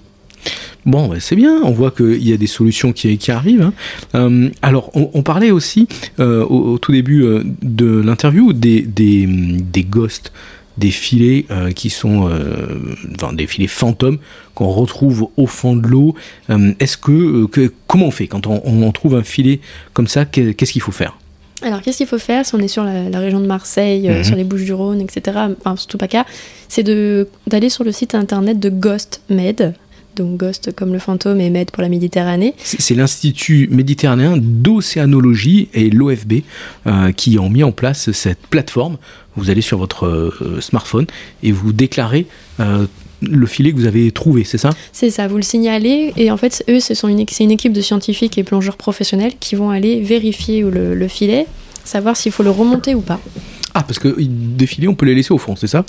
Bon, 0.85 1.11
c'est 1.19 1.35
bien, 1.35 1.59
on 1.63 1.71
voit 1.71 1.91
qu'il 1.91 2.25
y 2.25 2.31
a 2.31 2.37
des 2.37 2.47
solutions 2.47 2.93
qui, 2.93 3.17
qui 3.17 3.31
arrivent. 3.31 3.61
Hein. 3.61 3.73
Euh, 4.15 4.49
alors, 4.61 4.89
on, 4.93 5.21
parlait 5.21 5.51
aussi 5.51 5.89
euh, 6.19 6.45
au, 6.45 6.77
tout 6.77 6.93
début 6.93 7.25
de 7.61 7.99
l'interview 7.99 8.53
des, 8.53 8.83
des, 8.83 9.27
des 9.27 9.83
ghosts 9.83 10.31
des 10.77 10.91
filets 10.91 11.45
euh, 11.51 11.71
qui 11.71 11.89
sont 11.89 12.29
euh, 12.29 12.95
enfin, 13.15 13.33
des 13.33 13.47
filets 13.47 13.67
fantômes 13.67 14.19
qu'on 14.55 14.69
retrouve 14.69 15.29
au 15.37 15.47
fond 15.47 15.75
de 15.75 15.87
l'eau. 15.87 16.15
Euh, 16.49 16.73
est-ce 16.79 16.97
que, 16.97 17.47
comment 17.87 18.07
on 18.07 18.11
fait 18.11 18.27
quand 18.27 18.47
on, 18.47 18.91
trouve 18.91 19.15
un 19.15 19.23
filet 19.23 19.59
comme 19.93 20.07
ça 20.07 20.25
Qu'est-ce 20.25 20.71
qu'il 20.71 20.81
faut 20.81 20.91
faire? 20.91 21.17
Alors, 21.63 21.81
qu'est-ce 21.81 21.97
qu'il 21.97 22.07
faut 22.07 22.19
faire 22.19 22.45
si 22.45 22.53
on 22.53 22.59
est 22.59 22.67
sur 22.67 22.83
la, 22.83 23.19
région 23.19 23.39
de 23.39 23.47
Marseille, 23.47 24.09
mhm. 24.09 24.23
sur 24.23 24.35
les 24.35 24.43
Bouches-du-Rhône, 24.43 25.01
etc., 25.01 25.37
enfin, 25.59 25.75
surtout 25.75 25.97
pas 25.97 26.07
cas, 26.07 26.25
c'est 26.67 26.83
d'aller 26.83 27.69
sur 27.69 27.83
le 27.83 27.91
site 27.91 28.15
internet 28.15 28.59
de 28.59 28.69
Ghost 28.69 29.21
Med, 29.29 29.73
donc 30.17 30.37
Ghost 30.37 30.71
comme 30.75 30.93
le 30.93 30.99
fantôme 30.99 31.39
et 31.39 31.49
Med 31.49 31.71
pour 31.71 31.81
la 31.81 31.89
Méditerranée. 31.89 32.53
C'est 32.63 32.95
l'Institut 32.95 33.67
méditerranéen 33.71 34.37
d'océanologie 34.37 35.69
et 35.73 35.89
l'OFB 35.89 36.41
euh, 36.85 37.11
qui 37.11 37.39
ont 37.39 37.49
mis 37.49 37.63
en 37.63 37.71
place 37.71 38.11
cette 38.11 38.39
plateforme. 38.47 38.97
Vous 39.35 39.49
allez 39.49 39.61
sur 39.61 39.77
votre 39.77 40.05
euh, 40.05 40.59
smartphone 40.61 41.05
et 41.43 41.51
vous 41.51 41.71
déclarez 41.71 42.25
euh, 42.59 42.87
le 43.21 43.45
filet 43.47 43.71
que 43.71 43.77
vous 43.77 43.85
avez 43.85 44.11
trouvé, 44.11 44.43
c'est 44.43 44.57
ça? 44.57 44.71
C'est 44.91 45.09
ça, 45.09 45.27
vous 45.27 45.37
le 45.37 45.43
signalez 45.43 46.13
et 46.17 46.31
en 46.31 46.37
fait, 46.37 46.63
eux, 46.69 46.79
c'est 46.79 47.01
une, 47.03 47.25
une, 47.39 47.51
équipe 47.51 47.73
de 47.73 47.81
scientifiques 47.81 48.37
et 48.37 48.43
plongeurs 48.43 48.77
professionnels 48.77 49.33
qui 49.39 49.55
vont 49.55 49.69
aller 49.69 50.01
vérifier 50.01 50.61
le, 50.61 50.93
le 50.93 51.07
filet, 51.07 51.47
savoir 51.83 52.17
s'il 52.17 52.31
faut 52.31 52.43
le 52.43 52.51
remonter 52.51 52.93
ou 52.95 53.01
pas. 53.01 53.19
Ah, 53.73 53.83
parce 53.83 53.99
que 53.99 54.15
des 54.19 54.65
filets, 54.67 54.87
on 54.87 54.95
peut 54.95 55.05
les 55.05 55.15
laisser 55.15 55.33
au 55.33 55.37
fond, 55.37 55.55
c'est 55.55 55.67
ça? 55.67 55.85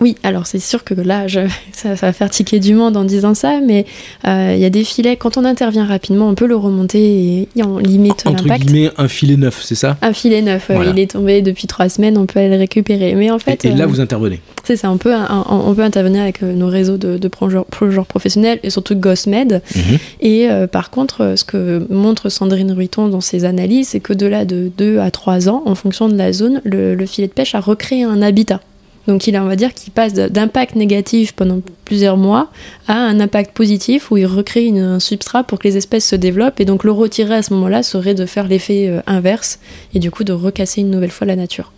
Oui, 0.00 0.14
alors 0.22 0.46
c'est 0.46 0.60
sûr 0.60 0.84
que 0.84 0.94
là, 0.94 1.26
ça, 1.72 1.94
va 1.94 2.12
faire 2.12 2.30
tiquer 2.30 2.60
du 2.60 2.74
monde 2.74 2.96
en 2.96 3.04
disant 3.04 3.34
ça, 3.34 3.60
mais 3.64 3.86
euh, 4.26 4.52
il 4.54 4.60
y 4.60 4.64
a 4.64 4.70
des 4.70 4.84
filets, 4.84 5.16
quand 5.16 5.36
on 5.36 5.44
intervient 5.44 5.84
rapidement, 5.84 6.28
on 6.28 6.34
peut 6.34 6.46
le 6.46 6.56
remonter 6.56 7.48
et, 7.56 7.62
on 7.62 7.78
limite 7.78 8.24
l'impact. 8.24 8.50
Entre 8.50 8.64
guillemets, 8.64 8.90
un 8.96 9.08
filet 9.08 9.36
neuf, 9.36 9.62
c'est 9.62 9.74
ça? 9.74 9.96
Un 10.02 10.12
filet 10.12 10.42
neuf, 10.42 10.70
il 10.70 10.98
est 10.98 11.10
tombé 11.10 11.42
depuis 11.42 11.66
trois 11.66 11.88
semaines, 11.88 12.16
on 12.16 12.26
peut 12.26 12.38
aller 12.38 12.50
le 12.50 12.56
récupérer. 12.56 13.14
Mais 13.14 13.30
en 13.30 13.38
fait, 13.38 13.64
et, 13.64 13.70
là, 13.70 13.84
euh, 13.84 13.86
vous 13.86 14.00
intervenez 14.00 14.40
C'est 14.64 14.76
ça, 14.76 14.90
on 14.90 14.98
peut, 14.98 15.12
on, 15.48 15.74
peut 15.74 15.82
intervenir 15.82 16.22
avec 16.22 16.42
euh, 16.42 16.52
nos 16.52 16.68
réseaux 16.68 16.96
de, 16.96 17.18
de 17.18 17.28
plongeurs, 17.28 18.06
professionnels 18.06 18.60
et 18.62 18.70
surtout 18.70 18.94
GOSMED. 18.94 19.62
Mhm. 19.74 19.98
Et 20.20 20.48
par 20.70 20.90
contre, 20.90 21.34
ce 21.36 21.44
que 21.44 21.86
montre 21.90 22.28
Sandrine 22.28 22.72
Ruiton 22.72 23.08
dans 23.08 23.20
ses 23.20 23.44
analyses, 23.44 23.88
c'est 23.88 24.00
qu'au-delà 24.00 24.44
de 24.44 24.70
2 24.76 24.98
à 24.98 25.10
3 25.10 25.48
ans, 25.48 25.62
en 25.66 25.74
fonction 25.74 26.08
de 26.08 26.16
la 26.16 26.32
zone, 26.32 26.60
le 26.64 27.06
filet 27.06 27.26
de 27.26 27.32
pêche 27.32 27.54
a 27.54 27.60
recréé 27.60 28.04
un 28.04 28.22
habitat. 28.22 28.60
Donc 29.08 29.26
il 29.26 29.34
a, 29.36 29.42
on 29.42 29.48
va 29.48 29.56
dire, 29.56 29.72
qu'il 29.72 29.90
passe 29.90 30.12
d'impact 30.12 30.76
négatif 30.76 31.32
pendant 31.32 31.60
plusieurs 31.86 32.18
mois 32.18 32.52
à 32.86 32.92
un 32.92 33.18
impact 33.20 33.56
positif 33.56 34.10
où 34.10 34.18
il 34.18 34.26
recrée 34.26 34.68
un 34.78 35.00
substrat 35.00 35.44
pour 35.44 35.58
que 35.58 35.66
les 35.66 35.78
espèces 35.78 36.06
se 36.06 36.14
développent. 36.14 36.60
Et 36.60 36.66
donc 36.66 36.84
le 36.84 36.92
retirer 36.92 37.34
à 37.34 37.42
ce 37.42 37.54
moment-là 37.54 37.82
serait 37.82 38.14
de 38.14 38.26
faire 38.26 38.46
l'effet 38.46 38.86
euh, 38.86 39.00
inverse 39.06 39.60
et 39.94 39.98
du 39.98 40.10
coup 40.10 40.24
de 40.24 40.34
recasser 40.34 40.82
une 40.82 40.90
nouvelle 40.90 41.10
fois 41.10 41.26
la 41.26 41.36
nature. 41.36 41.72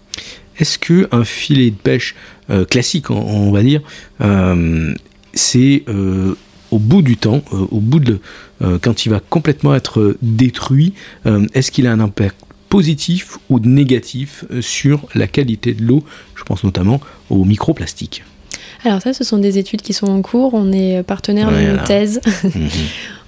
Est-ce 0.59 0.77
que 0.77 1.09
un 1.13 1.25
filet 1.25 1.71
de 1.71 1.77
pêche 1.77 2.17
euh, 2.51 2.65
classique, 2.65 3.11
on, 3.11 3.53
va 3.53 3.63
dire, 3.63 3.81
euh, 4.21 4.93
c'est 5.33 5.85
au 6.73 6.79
bout 6.79 7.03
du 7.03 7.17
temps, 7.17 7.43
au 7.53 7.79
bout 7.79 8.01
de 8.01 8.19
quand 8.83 9.07
il 9.07 9.11
va 9.11 9.21
complètement 9.21 9.75
être 9.75 10.17
détruit, 10.21 10.93
est-ce 11.55 11.71
qu'il 11.71 11.87
a 11.87 11.93
un 11.93 12.01
impact 12.01 12.37
positif 12.71 13.39
ou 13.51 13.61
négatif 13.61 14.45
euh, 14.51 14.63
sur 14.63 15.07
la 15.15 15.27
qualité 15.27 15.75
de 15.75 15.83
l'eau. 15.83 16.03
Je 16.35 16.45
pense 16.45 16.65
notamment 16.65 17.01
aux 17.29 17.45
microplastiques. 17.45 18.25
Alors 18.85 19.03
ça, 19.03 19.13
ce 19.13 19.25
sont 19.25 19.37
des 19.37 19.59
études 19.59 19.83
qui 19.83 19.93
sont 19.93 20.07
en 20.07 20.23
cours. 20.23 20.55
On 20.55 20.73
est 20.73 21.03
partenaire 21.03 21.51
d'une 21.51 21.83
thèse. 21.85 22.21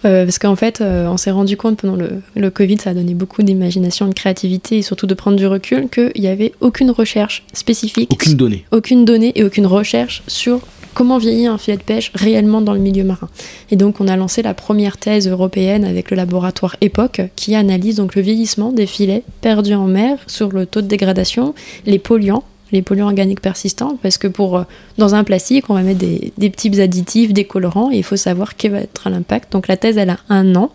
Euh, 0.04 0.24
parce 0.24 0.40
qu'en 0.40 0.56
fait, 0.56 0.80
euh, 0.80 1.06
on 1.06 1.16
s'est 1.16 1.30
rendu 1.30 1.56
compte 1.56 1.78
pendant 1.78 1.94
le, 1.94 2.22
le, 2.34 2.50
Covid, 2.50 2.78
ça 2.78 2.90
a 2.90 2.94
donné 2.94 3.14
beaucoup 3.14 3.44
d'imagination, 3.44 4.08
de 4.08 4.14
créativité 4.14 4.78
et 4.78 4.82
surtout 4.82 5.06
de 5.06 5.14
prendre 5.14 5.36
du 5.36 5.46
recul, 5.46 5.88
qu'il 5.88 6.20
n'y 6.20 6.26
avait 6.26 6.52
aucune 6.60 6.90
recherche 6.90 7.44
spécifique. 7.52 8.10
Aucune 8.12 8.34
donnée. 8.34 8.64
Aucune 8.72 9.04
donnée 9.04 9.30
et 9.36 9.44
aucune 9.44 9.66
recherche 9.66 10.24
sur 10.26 10.60
comment 10.94 11.18
vieillit 11.18 11.46
un 11.46 11.58
filet 11.58 11.76
de 11.76 11.82
pêche 11.82 12.12
réellement 12.14 12.60
dans 12.60 12.74
le 12.74 12.80
milieu 12.80 13.04
marin. 13.04 13.28
Et 13.70 13.76
donc 13.76 14.00
on 14.00 14.08
a 14.08 14.16
lancé 14.16 14.42
la 14.42 14.54
première 14.54 14.96
thèse 14.96 15.28
européenne 15.28 15.84
avec 15.84 16.10
le 16.10 16.16
laboratoire 16.16 16.76
EPOC 16.80 17.30
qui 17.36 17.54
analyse 17.54 17.96
donc 17.96 18.14
le 18.14 18.22
vieillissement 18.22 18.72
des 18.72 18.86
filets 18.86 19.22
perdus 19.40 19.74
en 19.74 19.86
mer 19.86 20.18
sur 20.26 20.50
le 20.50 20.66
taux 20.66 20.82
de 20.82 20.86
dégradation, 20.86 21.54
les 21.86 21.98
polluants 21.98 22.44
les 22.72 22.80
polluants 22.80 23.06
organiques 23.06 23.42
persistants, 23.42 23.98
parce 24.02 24.16
que 24.16 24.26
pour 24.26 24.56
euh, 24.56 24.62
dans 24.98 25.14
un 25.14 25.24
plastique, 25.24 25.68
on 25.68 25.74
va 25.74 25.82
mettre 25.82 26.00
des, 26.00 26.50
petits 26.50 26.80
additifs, 26.80 27.34
des 27.34 27.44
colorants, 27.44 27.92
et 27.92 27.98
il 27.98 28.02
faut 28.02 28.16
savoir 28.16 28.56
quel 28.56 28.72
va 28.72 28.78
être 28.78 29.10
l'impact. 29.10 29.52
Donc 29.52 29.68
la 29.68 29.76
thèse, 29.76 29.98
elle 29.98 30.08
a 30.08 30.18
un 30.30 30.56
an, 30.56 30.72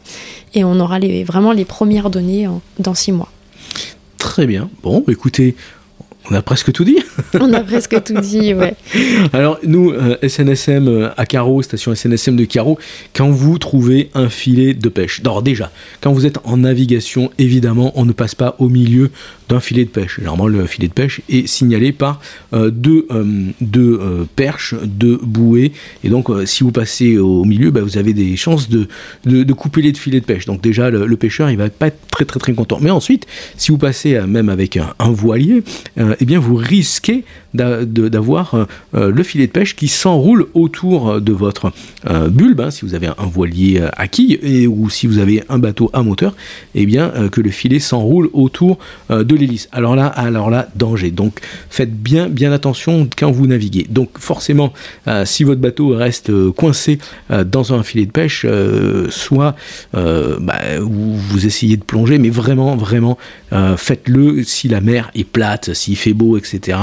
et 0.53 0.63
on 0.63 0.79
aura 0.79 0.99
vraiment 1.25 1.51
les 1.51 1.65
premières 1.65 2.11
données 2.11 2.47
dans 2.79 2.93
six 2.93 3.11
mois. 3.11 3.31
Très 4.17 4.45
bien. 4.45 4.69
Bon, 4.83 5.03
écoutez, 5.07 5.55
on 6.29 6.35
a 6.35 6.41
presque 6.41 6.71
tout 6.73 6.83
dit. 6.83 6.99
On 7.39 7.53
a 7.53 7.61
presque 7.61 8.03
tout 8.03 8.19
dit, 8.19 8.53
ouais. 8.53 8.75
Alors, 9.33 9.59
nous, 9.63 9.93
SNSM 10.27 10.87
euh, 10.87 11.09
à 11.17 11.25
Carreau, 11.25 11.61
station 11.61 11.93
SNSM 11.95 12.35
de 12.35 12.45
Carreau, 12.45 12.77
quand 13.13 13.29
vous 13.29 13.57
trouvez 13.57 14.09
un 14.13 14.29
filet 14.29 14.73
de 14.73 14.89
pêche, 14.89 15.21
alors 15.21 15.41
déjà, 15.41 15.71
quand 16.01 16.11
vous 16.11 16.25
êtes 16.25 16.39
en 16.43 16.57
navigation, 16.57 17.31
évidemment, 17.37 17.91
on 17.95 18.05
ne 18.05 18.11
passe 18.11 18.35
pas 18.35 18.55
au 18.59 18.69
milieu 18.69 19.11
d'un 19.49 19.59
filet 19.59 19.85
de 19.85 19.89
pêche. 19.89 20.17
Généralement, 20.17 20.47
le 20.47 20.65
filet 20.65 20.87
de 20.87 20.93
pêche 20.93 21.21
est 21.29 21.47
signalé 21.47 21.91
par 21.91 22.19
euh, 22.53 22.69
deux, 22.69 23.07
euh, 23.11 24.25
perches, 24.35 24.75
deux 24.83 25.19
bouées. 25.21 25.71
Et 26.03 26.09
donc, 26.09 26.27
si 26.45 26.63
vous 26.63 26.71
passez 26.71 27.17
au 27.17 27.45
milieu, 27.45 27.71
bah, 27.71 27.81
vous 27.81 27.97
avez 27.97 28.13
des 28.13 28.35
chances 28.35 28.69
de, 28.69 28.87
de, 29.25 29.53
couper 29.53 29.81
les 29.81 29.93
filets 29.93 30.19
de 30.19 30.25
pêche. 30.25 30.45
Donc, 30.45 30.61
déjà, 30.61 30.89
le, 30.89 31.17
pêcheur, 31.17 31.49
il 31.49 31.57
va 31.57 31.69
pas 31.69 31.87
être 31.87 31.99
très, 32.11 32.25
très, 32.25 32.39
très 32.39 32.53
content. 32.53 32.79
Mais 32.81 32.91
ensuite, 32.91 33.25
si 33.57 33.71
vous 33.71 33.77
passez 33.77 34.19
même 34.27 34.49
avec 34.49 34.77
un, 34.77 34.93
un 34.99 35.11
voilier, 35.11 35.63
eh 36.19 36.25
bien 36.25 36.39
vous 36.39 36.55
risquez 36.55 37.23
d'avoir 37.57 38.53
euh, 38.53 38.65
euh, 38.95 39.11
le 39.11 39.23
filet 39.23 39.47
de 39.47 39.51
pêche 39.51 39.75
qui 39.75 39.87
s'enroule 39.87 40.47
autour 40.53 41.19
de 41.19 41.33
votre 41.33 41.71
euh, 42.09 42.29
bulbe, 42.29 42.61
hein, 42.61 42.71
si 42.71 42.85
vous 42.85 42.93
avez 42.93 43.07
un 43.07 43.25
voilier 43.25 43.81
à 43.95 44.07
quille 44.07 44.39
et, 44.41 44.67
ou 44.67 44.89
si 44.89 45.07
vous 45.07 45.19
avez 45.19 45.43
un 45.49 45.59
bateau 45.59 45.89
à 45.93 46.03
moteur, 46.03 46.35
eh 46.75 46.85
bien 46.85 47.11
que 47.31 47.41
le 47.41 47.49
filet 47.49 47.79
s'enroule 47.79 48.29
autour 48.33 48.77
de 49.09 49.35
l'hélice. 49.35 49.69
Alors 49.71 49.95
là, 49.95 50.07
alors 50.07 50.49
là, 50.49 50.67
danger. 50.75 51.11
Donc 51.11 51.39
faites 51.69 51.95
bien 51.95 52.29
bien 52.29 52.51
attention 52.51 53.09
quand 53.17 53.31
vous 53.31 53.47
naviguez. 53.47 53.87
Donc 53.89 54.19
forcément, 54.19 54.73
si 55.25 55.43
votre 55.43 55.61
bateau 55.61 55.89
reste 55.89 56.31
coincé 56.51 56.99
dans 57.29 57.73
un 57.73 57.83
filet 57.83 58.05
de 58.05 58.11
pêche, 58.11 58.45
soit 59.09 59.55
bah, 59.93 60.59
vous, 60.79 61.45
essayez 61.45 61.77
de 61.77 61.83
plonger, 61.83 62.17
mais 62.17 62.29
vraiment 62.29 62.75
vraiment 62.75 63.17
faites-le 63.77 64.43
si 64.43 64.67
la 64.67 64.81
mer 64.81 65.11
est 65.15 65.23
plate, 65.23 65.73
s'il 65.73 65.97
fait 65.97 66.06
beau, 66.13 66.37
etc. 66.37 66.77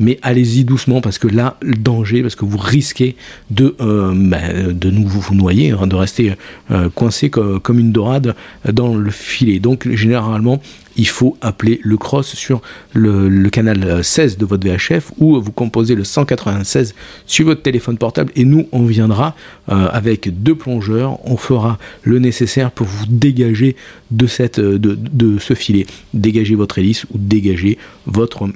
Mais 0.00 0.18
allez-y 0.22 0.64
doucement 0.64 1.00
parce 1.00 1.18
que 1.18 1.28
là, 1.28 1.56
le 1.60 1.76
danger, 1.76 2.22
parce 2.22 2.34
que 2.34 2.44
vous 2.44 2.58
risquez 2.58 3.16
de, 3.50 3.74
euh, 3.80 4.12
bah, 4.14 4.52
de 4.72 4.90
nous 4.90 5.06
vous 5.06 5.34
noyer, 5.34 5.72
hein, 5.72 5.86
de 5.86 5.96
rester 5.96 6.34
euh, 6.70 6.88
coincé 6.90 7.30
comme 7.30 7.78
une 7.78 7.92
dorade 7.92 8.34
dans 8.70 8.94
le 8.94 9.10
filet. 9.10 9.58
Donc 9.58 9.88
généralement, 9.92 10.60
il 10.96 11.08
faut 11.08 11.36
appeler 11.40 11.80
le 11.82 11.96
cross 11.96 12.34
sur 12.34 12.60
le, 12.92 13.48
canal 13.50 14.04
16 14.04 14.38
de 14.38 14.44
votre 14.44 14.66
VHF 14.66 15.12
ou 15.18 15.40
vous 15.40 15.52
composez 15.52 15.94
le 15.94 16.04
196 16.04 16.94
sur 17.26 17.46
votre 17.46 17.62
téléphone 17.62 17.98
portable 17.98 18.32
et 18.36 18.44
nous 18.44 18.68
on 18.72 18.84
viendra 18.84 19.34
euh, 19.68 19.88
avec 19.92 20.42
deux 20.42 20.54
plongeurs, 20.54 21.18
on 21.28 21.36
fera 21.36 21.78
le 22.02 22.18
nécessaire 22.18 22.70
pour 22.70 22.86
vous 22.86 23.06
dégager 23.08 23.76
de, 24.10 24.26
cette, 24.26 24.60
de, 24.60 24.94
de 24.94 25.38
ce 25.38 25.54
filet, 25.54 25.86
dégager 26.14 26.54
votre 26.54 26.78
hélice 26.78 27.04
ou 27.04 27.18
dégager 27.18 27.78
votre 28.06 28.48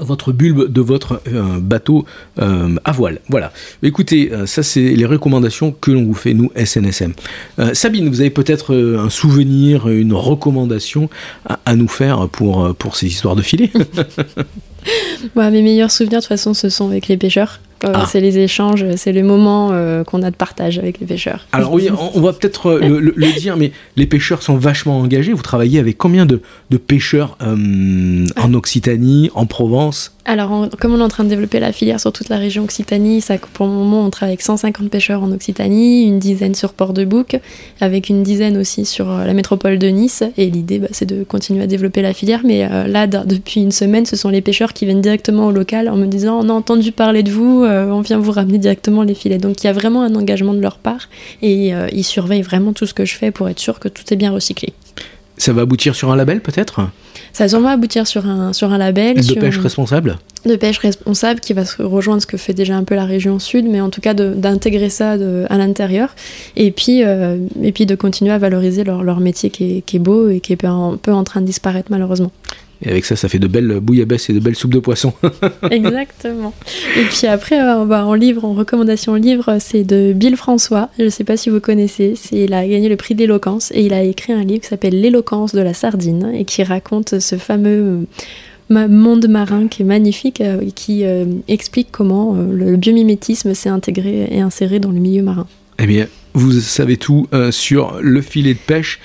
votre 0.00 0.32
bulbe 0.32 0.70
de 0.70 0.80
votre 0.80 1.20
euh, 1.28 1.60
bateau 1.60 2.04
euh, 2.40 2.76
à 2.84 2.92
voile. 2.92 3.20
Voilà. 3.28 3.52
Écoutez, 3.82 4.32
euh, 4.32 4.46
ça 4.46 4.62
c'est 4.62 4.94
les 4.94 5.06
recommandations 5.06 5.72
que 5.72 5.90
l'on 5.90 6.04
vous 6.04 6.14
fait, 6.14 6.34
nous, 6.34 6.50
SNSM. 6.56 7.12
Sabine, 7.72 8.08
vous 8.08 8.20
avez 8.20 8.30
peut-être 8.30 8.74
un 8.74 9.10
souvenir, 9.10 9.88
une 9.88 10.12
recommandation 10.12 11.08
à, 11.46 11.76
nous 11.76 11.88
faire 11.88 12.28
pour, 12.28 12.74
pour 12.76 12.96
ces 12.96 13.06
histoires 13.06 13.36
de 13.36 13.42
filets? 13.42 13.70
Mes 15.36 15.62
meilleurs 15.62 15.90
souvenirs, 15.90 16.18
de 16.18 16.24
toute 16.24 16.28
façon, 16.28 16.54
ce 16.54 16.68
sont 16.68 16.88
avec 16.88 17.08
les 17.08 17.16
pêcheurs. 17.16 17.60
Ah. 17.84 18.06
C'est 18.06 18.20
les 18.20 18.38
échanges, 18.38 18.84
c'est 18.96 19.12
le 19.12 19.22
moment 19.22 19.68
qu'on 20.04 20.22
a 20.22 20.30
de 20.30 20.36
partage 20.36 20.78
avec 20.78 21.00
les 21.00 21.06
pêcheurs. 21.06 21.46
Alors 21.52 21.72
oui, 21.72 21.88
on, 22.14 22.20
va 22.20 22.32
peut-être 22.32 22.78
le, 22.80 23.38
dire, 23.38 23.56
mais 23.56 23.72
les 23.96 24.06
pêcheurs 24.06 24.42
sont 24.42 24.56
vachement 24.56 24.98
engagés. 25.00 25.32
Vous 25.32 25.42
travaillez 25.42 25.78
avec 25.78 25.98
combien 25.98 26.26
de, 26.26 26.40
de 26.70 26.76
pêcheurs 26.76 27.36
en 27.40 28.54
Occitanie, 28.54 29.30
en 29.34 29.46
Provence? 29.46 30.13
Alors, 30.26 30.68
comme 30.80 30.94
on 30.94 31.00
est 31.00 31.02
en 31.02 31.08
train 31.08 31.24
de 31.24 31.28
développer 31.28 31.60
la 31.60 31.70
filière 31.70 32.00
sur 32.00 32.10
toute 32.10 32.30
la 32.30 32.38
région 32.38 32.64
Occitanie, 32.64 33.22
pour 33.52 33.66
le 33.66 33.72
moment, 33.72 34.06
on 34.06 34.10
travaille 34.10 34.32
avec 34.32 34.40
150 34.40 34.88
pêcheurs 34.88 35.22
en 35.22 35.30
Occitanie, 35.32 36.04
une 36.04 36.18
dizaine 36.18 36.54
sur 36.54 36.72
Port-de-Bouc, 36.72 37.38
avec 37.82 38.08
une 38.08 38.22
dizaine 38.22 38.56
aussi 38.56 38.86
sur 38.86 39.10
euh, 39.10 39.26
la 39.26 39.34
métropole 39.34 39.78
de 39.78 39.86
Nice. 39.88 40.22
Et 40.38 40.48
l'idée, 40.48 40.78
bah, 40.78 40.88
c'est 40.92 41.04
de 41.04 41.24
continuer 41.24 41.62
à 41.62 41.66
développer 41.66 42.00
la 42.00 42.14
filière. 42.14 42.40
Mais 42.42 42.64
euh, 42.64 42.86
là, 42.86 43.06
depuis 43.06 43.60
une 43.60 43.70
semaine, 43.70 44.06
ce 44.06 44.16
sont 44.16 44.30
les 44.30 44.40
pêcheurs 44.40 44.72
qui 44.72 44.86
viennent 44.86 45.02
directement 45.02 45.48
au 45.48 45.50
local 45.50 45.90
en 45.90 45.96
me 45.96 46.06
disant 46.06 46.40
On 46.42 46.48
a 46.48 46.52
entendu 46.52 46.90
parler 46.90 47.22
de 47.22 47.30
vous, 47.30 47.62
euh, 47.62 47.90
on 47.90 48.00
vient 48.00 48.18
vous 48.18 48.32
ramener 48.32 48.56
directement 48.56 49.02
les 49.02 49.14
filets. 49.14 49.38
Donc, 49.38 49.62
il 49.62 49.66
y 49.66 49.70
a 49.70 49.74
vraiment 49.74 50.02
un 50.02 50.14
engagement 50.14 50.54
de 50.54 50.60
leur 50.60 50.78
part 50.78 51.10
et 51.42 51.72
ils 51.92 52.04
surveillent 52.04 52.42
vraiment 52.42 52.72
tout 52.72 52.86
ce 52.86 52.94
que 52.94 53.04
je 53.04 53.14
fais 53.14 53.30
pour 53.30 53.48
être 53.48 53.58
sûr 53.58 53.78
que 53.78 53.88
tout 53.88 54.04
est 54.10 54.16
bien 54.16 54.30
recyclé. 54.30 54.72
Ça 55.36 55.52
va 55.52 55.62
aboutir 55.62 55.94
sur 55.94 56.10
un 56.10 56.16
label 56.16 56.40
peut-être? 56.40 56.80
Ça 57.34 57.44
va 57.44 57.48
sûrement 57.48 57.70
aboutir 57.70 58.06
sur 58.06 58.26
un, 58.26 58.52
sur 58.52 58.72
un 58.72 58.78
label. 58.78 59.16
De 59.16 59.34
pêche 59.34 59.58
responsable 59.58 60.18
De 60.46 60.54
pêche 60.54 60.78
responsable 60.78 61.40
qui 61.40 61.52
va 61.52 61.64
se 61.64 61.82
rejoindre 61.82 62.22
ce 62.22 62.28
que 62.28 62.36
fait 62.36 62.54
déjà 62.54 62.76
un 62.76 62.84
peu 62.84 62.94
la 62.94 63.04
région 63.04 63.40
sud, 63.40 63.66
mais 63.68 63.80
en 63.80 63.90
tout 63.90 64.00
cas 64.00 64.14
d'intégrer 64.14 64.88
ça 64.88 65.16
à 65.50 65.58
l'intérieur. 65.58 66.14
Et, 66.54 66.70
puis 66.70 67.02
euh, 67.02 67.36
et 67.60 67.72
puis 67.72 67.86
de 67.86 67.96
continuer 67.96 68.30
à 68.30 68.38
valoriser 68.38 68.84
leur, 68.84 69.02
leur 69.02 69.18
métier 69.18 69.50
qui 69.50 69.78
est, 69.78 69.80
qui 69.80 69.96
est, 69.96 69.98
beau 69.98 70.28
et 70.30 70.38
qui 70.38 70.52
est 70.52 70.64
un 70.64 70.96
peu 71.02 71.12
en 71.12 71.24
train 71.24 71.40
de 71.40 71.46
disparaître 71.46 71.88
malheureusement. 71.90 72.30
Et 72.82 72.90
avec 72.90 73.04
ça, 73.04 73.16
ça 73.16 73.28
fait 73.28 73.38
de 73.38 73.46
belles 73.46 73.80
bouillabaisse 73.80 74.28
et 74.30 74.32
de 74.32 74.40
belles 74.40 74.56
soupes 74.56 74.72
de 74.72 74.78
poisson. 74.78 75.12
Exactement. 75.70 76.52
Et 76.96 77.04
puis 77.04 77.26
après, 77.26 77.60
euh, 77.60 77.84
va 77.84 78.06
en 78.06 78.14
livre, 78.14 78.44
en 78.44 78.52
recommandation 78.52 79.14
livre, 79.14 79.56
c'est 79.60 79.84
de 79.84 80.12
Bill 80.12 80.36
François. 80.36 80.90
Je 80.98 81.04
ne 81.04 81.08
sais 81.08 81.24
pas 81.24 81.36
si 81.36 81.50
vous 81.50 81.60
connaissez. 81.60 82.14
Il 82.32 82.52
a 82.52 82.66
gagné 82.66 82.88
le 82.88 82.96
prix 82.96 83.14
d'éloquence 83.14 83.70
et 83.72 83.82
il 83.82 83.94
a 83.94 84.02
écrit 84.02 84.32
un 84.32 84.44
livre 84.44 84.62
qui 84.62 84.68
s'appelle 84.68 85.00
L'éloquence 85.00 85.54
de 85.54 85.60
la 85.60 85.74
sardine 85.74 86.32
et 86.34 86.44
qui 86.44 86.62
raconte 86.62 87.20
ce 87.20 87.36
fameux 87.36 88.06
euh, 88.70 88.88
monde 88.88 89.28
marin 89.28 89.68
qui 89.68 89.82
est 89.82 89.86
magnifique 89.86 90.40
et 90.40 90.46
euh, 90.46 90.70
qui 90.74 91.04
explique 91.48 91.88
comment 91.90 92.34
le 92.34 92.76
biomimétisme 92.76 93.54
s'est 93.54 93.68
intégré 93.68 94.28
et 94.30 94.40
inséré 94.40 94.78
dans 94.78 94.90
le 94.90 95.00
milieu 95.00 95.22
marin. 95.22 95.46
Eh 95.78 95.86
bien, 95.86 96.06
vous 96.34 96.52
savez 96.52 96.96
tout 96.96 97.28
sur 97.50 97.98
le 98.00 98.20
filet 98.20 98.54
de 98.54 98.58
pêche, 98.58 99.00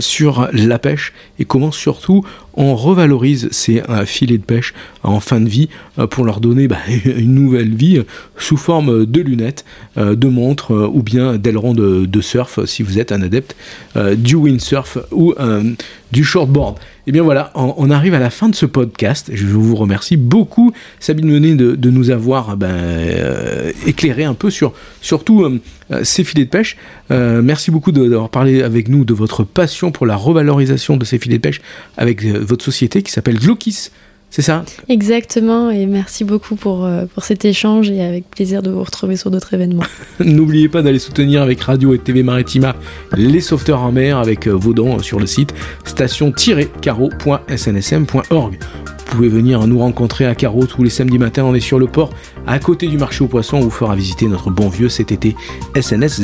sur 0.00 0.48
la 0.52 0.78
pêche 0.78 1.12
et 1.38 1.44
comment 1.44 1.72
surtout 1.72 2.24
on 2.58 2.74
revalorise 2.74 3.48
ces 3.52 3.82
euh, 3.88 4.04
filets 4.04 4.36
de 4.36 4.42
pêche 4.42 4.74
en 5.04 5.20
fin 5.20 5.40
de 5.40 5.48
vie 5.48 5.68
euh, 5.98 6.08
pour 6.08 6.24
leur 6.24 6.40
donner 6.40 6.66
bah, 6.66 6.78
une 7.04 7.34
nouvelle 7.34 7.74
vie 7.74 8.02
sous 8.36 8.56
forme 8.56 9.06
de 9.06 9.20
lunettes, 9.20 9.64
euh, 9.96 10.16
de 10.16 10.26
montres 10.26 10.72
ou 10.72 11.02
bien 11.02 11.36
d'ailerons 11.36 11.72
de, 11.72 12.20
surf 12.20 12.64
si 12.64 12.82
vous 12.82 12.98
êtes 12.98 13.12
un 13.12 13.22
adepte 13.22 13.54
du 14.16 14.34
windsurf 14.34 14.98
ou 15.12 15.34
du 16.10 16.24
shortboard. 16.24 16.78
Et 17.08 17.10
eh 17.10 17.12
bien 17.12 17.22
voilà, 17.22 17.50
on, 17.54 17.90
arrive 17.90 18.12
à 18.12 18.18
la 18.18 18.28
fin 18.28 18.50
de 18.50 18.54
ce 18.54 18.66
podcast. 18.66 19.30
Je 19.32 19.46
vous 19.46 19.74
remercie 19.74 20.18
beaucoup, 20.18 20.74
Sabine 21.00 21.30
Menet, 21.30 21.54
de, 21.54 21.90
nous 21.90 22.10
avoir 22.10 22.58
ben, 22.58 23.72
éclairé 23.86 24.24
un 24.24 24.34
peu 24.34 24.50
sur 24.50 24.74
surtout 25.00 25.58
ces 26.02 26.22
filets 26.22 26.44
de 26.44 26.50
pêche. 26.50 26.76
merci 27.08 27.70
beaucoup 27.70 27.92
d'avoir 27.92 28.28
parlé 28.28 28.62
avec 28.62 28.88
nous 28.88 29.06
de 29.06 29.14
votre 29.14 29.42
passion 29.42 29.90
pour 29.90 30.04
la 30.04 30.16
revalorisation 30.16 30.98
de 30.98 31.06
ces 31.06 31.18
filets 31.18 31.38
de 31.38 31.42
pêche 31.42 31.62
avec 31.96 32.22
votre 32.26 32.62
société 32.62 33.02
qui 33.02 33.10
s'appelle 33.10 33.38
Glokis. 33.38 33.88
C'est 34.30 34.42
ça 34.42 34.62
Exactement, 34.88 35.70
et 35.70 35.86
merci 35.86 36.24
beaucoup 36.24 36.54
pour, 36.54 36.84
euh, 36.84 37.06
pour 37.06 37.24
cet 37.24 37.46
échange 37.46 37.90
et 37.90 38.02
avec 38.02 38.28
plaisir 38.28 38.62
de 38.62 38.70
vous 38.70 38.82
retrouver 38.82 39.16
sur 39.16 39.30
d'autres 39.30 39.54
événements. 39.54 39.84
N'oubliez 40.20 40.68
pas 40.68 40.82
d'aller 40.82 40.98
soutenir 40.98 41.40
avec 41.42 41.62
Radio 41.62 41.94
et 41.94 41.98
TV 41.98 42.22
Maritima 42.22 42.76
les 43.16 43.40
sauveteurs 43.40 43.80
en 43.80 43.92
mer 43.92 44.18
avec 44.18 44.46
euh, 44.46 44.52
vos 44.52 44.74
dons 44.74 44.98
sur 44.98 45.18
le 45.18 45.24
site 45.26 45.54
station-caro.snsm.org. 45.84 48.58
Vous 49.08 49.16
pouvez 49.16 49.28
venir 49.30 49.66
nous 49.66 49.78
rencontrer 49.78 50.26
à 50.26 50.34
Carreau 50.34 50.66
tous 50.66 50.82
les 50.82 50.90
samedis 50.90 51.18
matins, 51.18 51.42
on 51.42 51.54
est 51.54 51.60
sur 51.60 51.78
le 51.78 51.86
port, 51.86 52.10
à 52.46 52.58
côté 52.58 52.88
du 52.88 52.98
marché 52.98 53.24
aux 53.24 53.26
poissons, 53.26 53.56
on 53.56 53.60
vous 53.60 53.70
fera 53.70 53.96
visiter 53.96 54.26
notre 54.26 54.50
bon 54.50 54.68
vieux 54.68 54.90
cet 54.90 55.12
été 55.12 55.34
SNS 55.74 56.20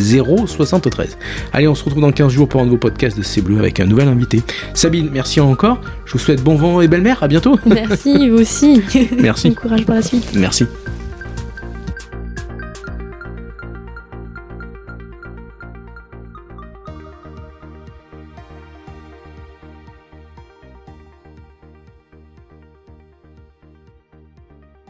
073. 0.46 1.16
Allez, 1.54 1.66
on 1.66 1.74
se 1.74 1.82
retrouve 1.82 2.02
dans 2.02 2.12
15 2.12 2.30
jours 2.30 2.46
pour 2.46 2.60
un 2.60 2.64
nouveau 2.64 2.76
podcast 2.76 3.16
de 3.16 3.22
C'est 3.22 3.40
Bleu 3.40 3.58
avec 3.58 3.80
un 3.80 3.86
nouvel 3.86 4.08
invité. 4.08 4.42
Sabine, 4.74 5.08
merci 5.10 5.40
encore, 5.40 5.80
je 6.04 6.12
vous 6.12 6.18
souhaite 6.18 6.42
bon 6.42 6.56
vent 6.56 6.82
et 6.82 6.88
belle 6.88 7.02
mer, 7.02 7.22
à 7.22 7.28
bientôt. 7.28 7.58
Merci, 7.64 8.28
vous 8.28 8.36
aussi. 8.36 8.82
Merci. 9.18 9.48
bon 9.54 9.54
courage 9.54 9.86
pour 9.86 9.94
la 9.94 10.02
suite. 10.02 10.32
Merci. 10.36 10.66